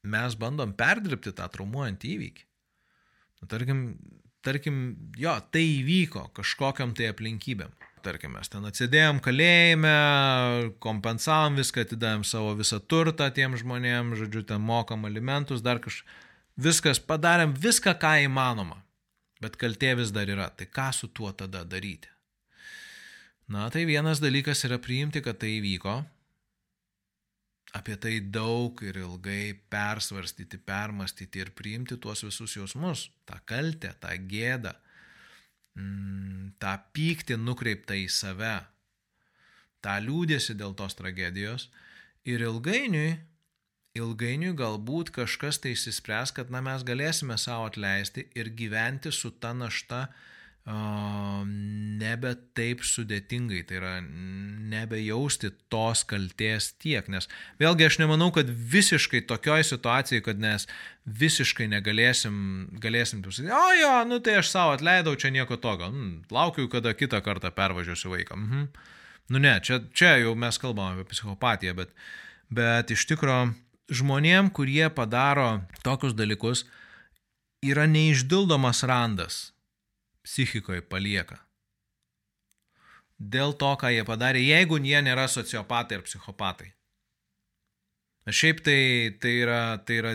[0.03, 2.45] mes bandom perdirbti tą traumuojantį įvykį.
[3.41, 3.79] Nu, tarkim,
[4.45, 4.77] tarkim,
[5.19, 7.73] jo, tai įvyko kažkokiam tai aplinkybėm.
[8.03, 9.95] Tarkim, mes ten atsidėjom kalėjime,
[10.83, 16.19] kompensavom viską, atidavėm savo visą turtą tiem žmonėm, žodžiu, ten mokam alimentus, dar kažką.
[16.63, 18.83] Viskas, padarėm viską, ką įmanoma.
[19.41, 20.51] Bet kaltė vis dar yra.
[20.53, 22.12] Tai ką su tuo tada daryti?
[23.51, 25.97] Na, tai vienas dalykas yra priimti, kad tai įvyko,
[27.73, 34.13] apie tai daug ir ilgai persvarstyti, permastyti ir priimti tuos visus jausmus, tą kaltę, tą
[34.29, 34.75] gėdą,
[35.79, 38.59] mm, tą pyktį nukreiptą į save,
[39.83, 41.71] tą liūdėsi dėl tos tragedijos.
[42.29, 43.17] Ir ilgainiui,
[43.99, 49.51] ilgainiui galbūt kažkas tai įsispręs, kad na, mes galėsime savo atleisti ir gyventi su ta
[49.57, 50.07] našta,
[50.71, 57.27] nebe taip sudėtingai, tai yra nebejausti tos kalties tiek, nes
[57.59, 60.69] vėlgi aš nemanau, kad visiškai tokioj situacijai, kad mes
[61.03, 62.37] visiškai negalėsim,
[62.83, 66.95] galėsim pasakyti, o jo, nu tai aš savo atleidau, čia nieko tokio, mm, laukiu, kada
[66.95, 68.39] kitą kartą pervažiuosiu vaiką.
[68.39, 68.69] Mhm.
[69.33, 71.91] Nu ne, čia, čia jau mes kalbame apie psichopatiją, bet,
[72.51, 73.55] bet iš tikrųjų
[73.93, 76.67] žmonėm, kurie padaro tokius dalykus,
[77.63, 79.52] yra neišdildomas randas
[80.27, 81.41] psichikoje palieka.
[83.23, 86.73] Dėl to, ką jie padarė, jeigu jie nėra sociopatai ar psichopatai.
[88.31, 88.81] Šiaip tai,
[89.19, 90.13] tai, yra, tai yra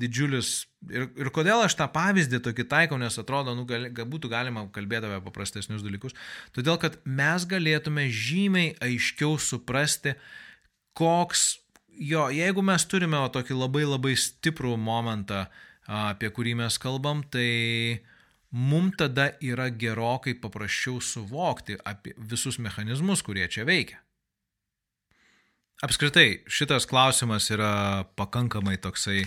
[0.00, 0.52] didžiulis.
[0.88, 5.08] Ir, ir kodėl aš tą pavyzdį tokį taikau, nes atrodo, nu, gal, būtų galima kalbėti
[5.08, 6.16] apie paprastesnius dalykus.
[6.56, 10.14] Todėl, kad mes galėtume žymiai aiškiau suprasti,
[10.96, 11.60] koks
[12.00, 15.44] jo, jeigu mes turime tokį labai labai stiprų momentą,
[15.84, 18.00] apie kurį mes kalbam, tai
[18.50, 24.00] mums tada yra gerokai paprasčiau suvokti apie visus mechanizmus, kurie čia veikia.
[25.80, 29.22] Apskritai, šitas klausimas yra pakankamai toksai,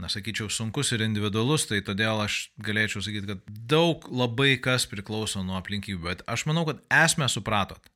[0.00, 5.42] na, sakyčiau, sunkus ir individualus, tai todėl aš galėčiau sakyti, kad daug labai kas priklauso
[5.44, 7.90] nuo aplinkybių, bet aš manau, kad esmę supratot.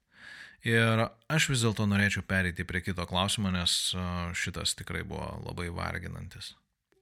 [0.65, 3.95] Ir aš vis dėlto norėčiau pereiti prie kito klausimo, nes
[4.37, 6.53] šitas tikrai buvo labai varginantis.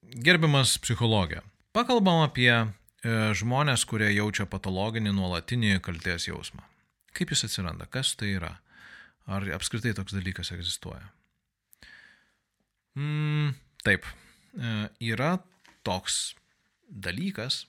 [0.03, 1.43] Gerbiamas psichologė,
[1.75, 2.51] pakalbam apie
[3.03, 6.63] žmonės, kurie jaučia patologinį nuolatinį kalties jausmą.
[7.17, 8.53] Kaip jis atsiranda, kas tai yra?
[9.31, 11.05] Ar apskritai toks dalykas egzistuoja?
[12.99, 13.55] Mm,
[13.87, 14.07] taip,
[14.55, 14.73] e,
[15.13, 15.37] yra
[15.87, 16.35] toks
[16.87, 17.65] dalykas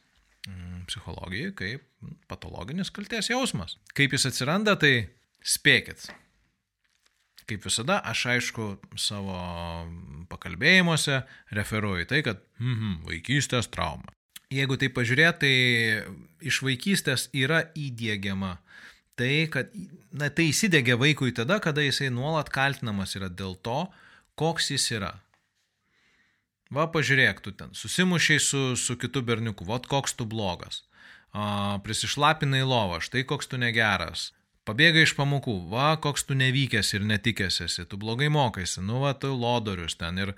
[0.47, 1.85] mm, psichologijai kaip
[2.31, 3.77] patologinis kalties jausmas.
[3.95, 5.07] Kaip jis atsiranda, tai
[5.43, 6.09] spėkit.
[7.47, 8.67] Kaip visada, aš aišku
[8.99, 9.37] savo
[10.31, 11.21] pakalbėjimuose
[11.55, 14.11] referuoju tai, kad mm vaikystės trauma.
[14.53, 15.53] Jeigu tai pažiūrėt, tai
[16.45, 18.57] iš vaikystės yra įdėgiama
[19.15, 19.73] tai, kad
[20.13, 23.85] na, tai įsidėgia vaikui tada, kada jisai nuolat kaltinamas yra dėl to,
[24.39, 25.13] koks jis yra.
[26.73, 30.81] Va, pažiūrėk, tu ten susimušiai su, su kitu berniuku, va, koks tu blogas.
[31.33, 34.31] A, prisišlapinai lovą, štai koks tu negeras.
[34.65, 39.11] Pabėgai iš pamokų, va, koks tu nevykęs ir netikęs esi, tu blogai mokaisi, nu, va,
[39.13, 40.17] tu lodorius ten.
[40.23, 40.33] Ir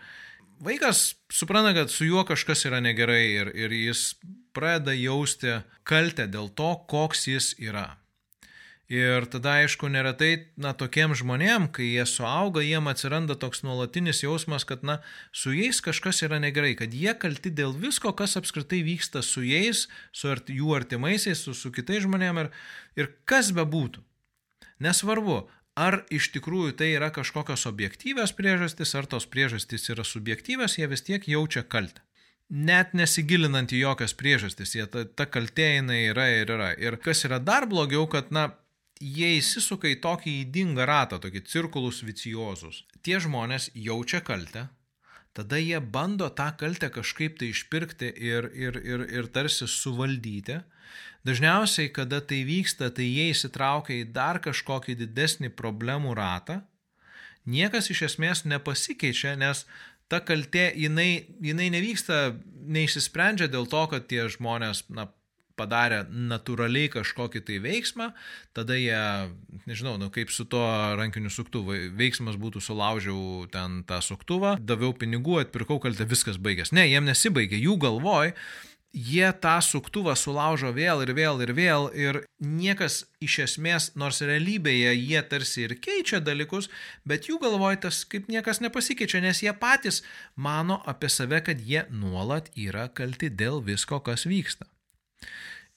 [0.60, 4.16] vaikas supranta, kad su juo kažkas yra negerai ir, ir jis
[4.56, 7.96] pradeda jausti kaltę dėl to, koks jis yra.
[8.86, 14.62] Ir tada, aišku, neretai, na, tokiem žmonėm, kai jie suauga, jiem atsiranda toks nuolatinis jausmas,
[14.70, 15.00] kad, na,
[15.34, 19.88] su jais kažkas yra negerai, kad jie kalti dėl visko, kas apskritai vyksta su jais,
[20.14, 22.52] su art, jų artimaisiais, su, su kitais žmonėm ir,
[22.94, 24.06] ir kas bebūtų.
[24.86, 30.88] Nesvarbu, ar iš tikrųjų tai yra kažkokios objektyvios priežastys, ar tos priežastys yra subjektyvios, jie
[30.92, 32.02] vis tiek jaučia kaltę
[32.50, 36.72] net nesigilinant į jokias priežastis, jie ta, ta kaltė jinai yra ir yra.
[36.78, 38.52] Ir kas yra dar blogiau, kad, na,
[39.02, 42.84] jie įsisuka į tokį įdingą ratą, tokį cirkulus viciozus.
[43.02, 44.68] Tie žmonės jaučia kaltę,
[45.36, 50.62] tada jie bando tą kaltę kažkaip tai išpirkti ir, ir, ir, ir tarsi suvaldyti.
[51.26, 56.62] Dažniausiai, kada tai vyksta, tai jie įsitraukia į dar kažkokį didesnį problemų ratą.
[57.46, 59.66] Niekas iš esmės nepasikeičia, nes
[60.10, 65.10] ta kaltė, jinai, jinai nevyksta, neišsisprendžia dėl to, kad tie žmonės, na,
[65.60, 68.12] padarė natūraliai kažkokį tai veiksmą,
[68.58, 69.00] tada jie,
[69.66, 70.66] nežinau, nu, kaip su tuo
[71.00, 76.76] rankiniu suktuvu, veiksmas būtų sulaužiau ten tą suktuvą, daviau pinigų, atpirkau kaltę, viskas baigės.
[76.76, 78.36] Ne, jiem nesibaigė, jų galvoj
[78.96, 84.94] jie tą suktuvą sulaužo vėl ir vėl ir vėl ir niekas iš esmės, nors realybėje
[84.96, 86.70] jie tarsi ir keičia dalykus,
[87.04, 90.02] bet jų galvoj tas kaip niekas nepasikeičia, nes jie patys
[90.36, 94.70] mano apie save, kad jie nuolat yra kalti dėl visko, kas vyksta.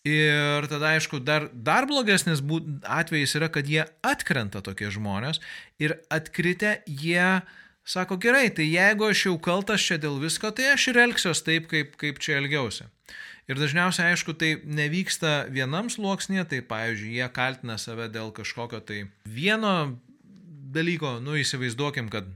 [0.09, 2.41] Ir tada, aišku, dar, dar blogesnis
[2.86, 5.43] atvejis yra, kad jie atkrenta tokie žmonės
[5.82, 7.43] ir atkritę jie
[7.89, 11.68] sako, gerai, tai jeigu aš jau kaltas čia dėl visko, tai aš ir elgsiuos taip,
[11.72, 12.86] kaip, kaip čia elgiausi.
[13.49, 19.07] Ir dažniausiai, aišku, tai nevyksta vienam sluoksnėje, tai pavyzdžiui, jie kaltina save dėl kažkokio tai
[19.24, 19.97] vieno
[20.68, 22.28] dalyko, nu įsivaizduokim, kad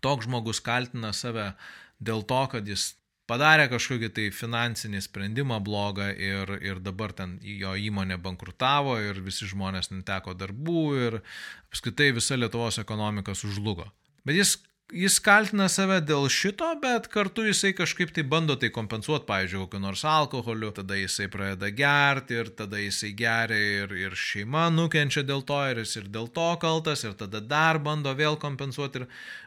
[0.00, 1.52] toks žmogus kaltina save
[2.00, 2.94] dėl to, kad jis
[3.28, 9.48] padarė kažkokį tai finansinį sprendimą blogą ir, ir dabar ten jo įmonė bankrutavo ir visi
[9.50, 11.20] žmonės neteko darbų ir
[11.68, 13.86] apskritai visa Lietuvos ekonomika sužlugo.
[14.24, 14.56] Bet jis
[14.94, 19.80] jis kaltina save dėl šito, bet kartu jisai kažkaip tai bando tai kompensuoti, pavyzdžiui, kokiu
[19.82, 25.44] nors alkoholiu, tada jisai pradeda gerti ir tada jisai geria ir, ir šeima nukenčia dėl
[25.48, 29.06] to ir jis ir dėl to kaltas ir tada dar bando vėl kompensuoti ir,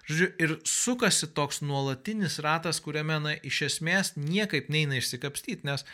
[0.09, 5.87] žodžiu, ir sukasi toks nuolatinis ratas, kuriame, na, iš esmės niekaip neina išsikapstyti, nes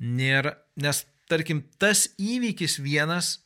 [0.00, 3.36] nėra, nes, tarkim, tas įvykis vienas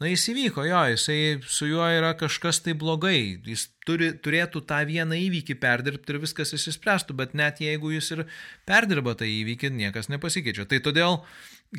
[0.00, 4.78] Na jis įvyko, jo, jisai su juo yra kažkas tai blogai, jis turi, turėtų tą
[4.88, 8.22] vieną įvykį perdirbti ir viskas įsispręstų, bet net jeigu jis ir
[8.64, 10.64] perdirba tą įvykį, niekas nepasikeičia.
[10.70, 11.18] Tai todėl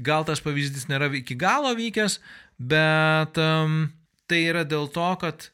[0.05, 2.19] gal tas pavyzdys nėra iki galo vykęs,
[2.61, 3.89] bet um,
[4.29, 5.49] tai yra dėl to, kad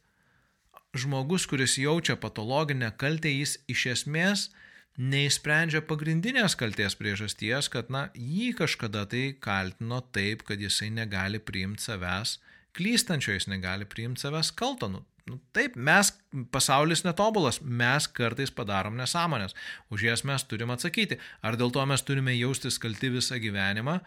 [0.92, 4.50] žmogus, kuris jaučia patologinę kaltę, jis iš esmės
[4.98, 11.88] neįsprendžia pagrindinės kalties priežasties, kad, na, jį kažkada tai kaltino taip, kad jisai negali priimti
[11.88, 12.38] savęs
[12.78, 14.90] klystančio jis negali priimti savęs kalto.
[14.92, 16.14] Nu, Nu, taip, mes,
[16.56, 19.56] pasaulis netobulas, mes kartais padarom nesąmonės,
[19.92, 21.18] už jas mes turim atsakyti.
[21.44, 23.98] Ar dėl to mes turime jaustis kalti visą gyvenimą?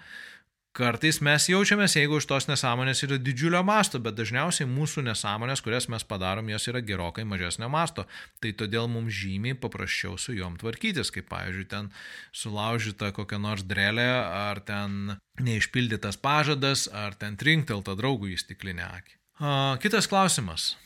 [0.70, 5.88] Kartais mes jaučiamės, jeigu už tos nesąmonės yra didžiulio masto, bet dažniausiai mūsų nesąmonės, kurias
[5.90, 8.04] mes padarom, jos yra gerokai mažesnio masto.
[8.38, 11.88] Tai todėl mums žymiai paprasčiau su juom tvarkytis, kaip pavyzdžiui, ten
[12.30, 19.18] sulaužyta kokia nors drelė, ar ten neišpildytas pažadas, ar ten trinktelta draugų į stiklinę akį.
[19.40, 20.76] A, kitas klausimas.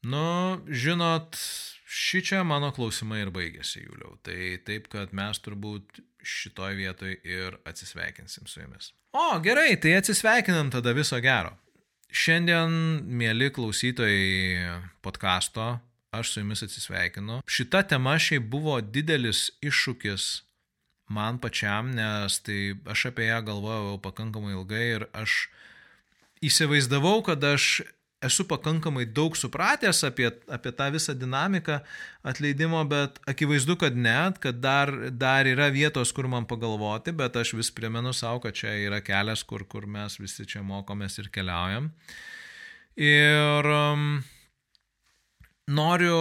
[0.00, 1.36] Nu, žinot,
[1.84, 4.16] ši čia mano klausimai ir baigėsi, Juliau.
[4.24, 8.92] Tai taip, kad mes turbūt šitoj vietoj ir atsisveikinsim su jumis.
[9.12, 11.52] O, gerai, tai atsisveikinam tada viso gero.
[12.12, 12.72] Šiandien,
[13.08, 15.78] mėly klausytojai podkasto,
[16.12, 17.40] aš su jumis atsisveikinu.
[17.48, 20.28] Šita tema šiaip buvo didelis iššūkis
[21.12, 25.46] man pačiam, nes tai aš apie ją galvojau pakankamai ilgai ir aš
[26.44, 27.82] įsivaizdavau, kad aš
[28.22, 31.78] esu pakankamai daug supratęs apie, apie tą visą dinamiką
[32.26, 37.54] atleidimo, bet akivaizdu, kad net, kad dar, dar yra vietos, kur man pagalvoti, bet aš
[37.58, 41.90] vis primenu savo, kad čia yra kelias, kur, kur mes visi čia mokomės ir keliaujam.
[43.00, 44.06] Ir um,
[45.72, 46.18] noriu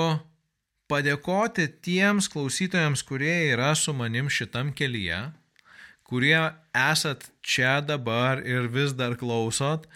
[0.91, 5.21] padėkoti tiems klausytojams, kurie yra su manim šitam kelyje,
[6.07, 6.39] kurie
[6.75, 9.87] esat čia dabar ir vis dar klausot.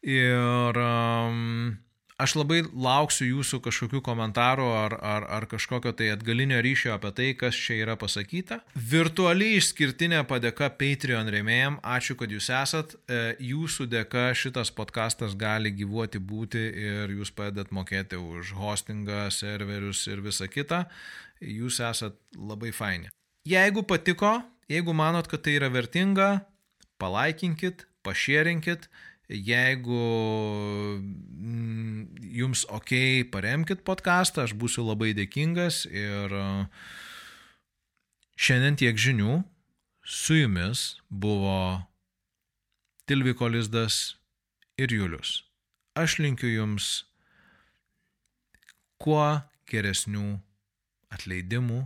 [0.00, 1.76] Ir um,
[2.20, 7.28] aš labai lauksiu jūsų kažkokių komentarų ar, ar, ar kažkokio tai atgalinio ryšio apie tai,
[7.36, 8.62] kas čia yra pasakyta.
[8.74, 11.76] Virtualiai išskirtinė padėka Patreon rėmėjim.
[11.84, 12.96] Ačiū, kad jūs esat.
[12.96, 13.20] E,
[13.50, 20.24] jūsų dėka šitas podcastas gali gyvuoti būti ir jūs padedat mokėti už hostingą, serverius ir
[20.24, 20.86] visą kitą.
[21.44, 23.12] Jūs esat labai faini.
[23.48, 24.38] Jeigu patiko,
[24.68, 26.42] jeigu manot, kad tai yra vertinga,
[27.00, 28.88] palaikinkit, pašėrinkit
[29.30, 29.98] Jeigu
[30.98, 32.90] mm, jums ok,
[33.30, 36.46] paremkite podcastą, aš būsiu labai dėkingas ir e,
[38.34, 39.38] šiandien tiek žinių.
[40.02, 41.86] Su jumis buvo
[43.06, 44.16] Tilviko Lizdas
[44.74, 45.44] ir Julius.
[45.94, 47.04] Aš linkiu jums
[48.98, 50.40] kuo geresnių
[51.14, 51.84] atleidimų,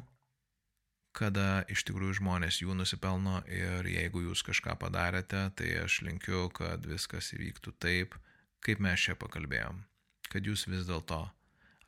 [1.14, 6.84] kada iš tikrųjų žmonės jų nusipelno ir jeigu jūs kažką padarėte, tai aš linkiu, kad
[6.90, 8.18] viskas įvyktų taip,
[8.64, 9.84] kaip mes čia pakalbėjom.
[10.32, 11.22] Kad jūs vis dėlto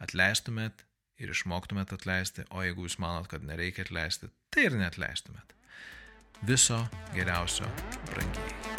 [0.03, 0.87] atleistumėt
[1.19, 5.57] ir išmoktumėt atleisti, o jeigu jūs manot, kad nereikia atleisti, tai ir netleistumėt.
[6.47, 6.83] Viso
[7.17, 7.71] geriausio
[8.13, 8.76] brangiai.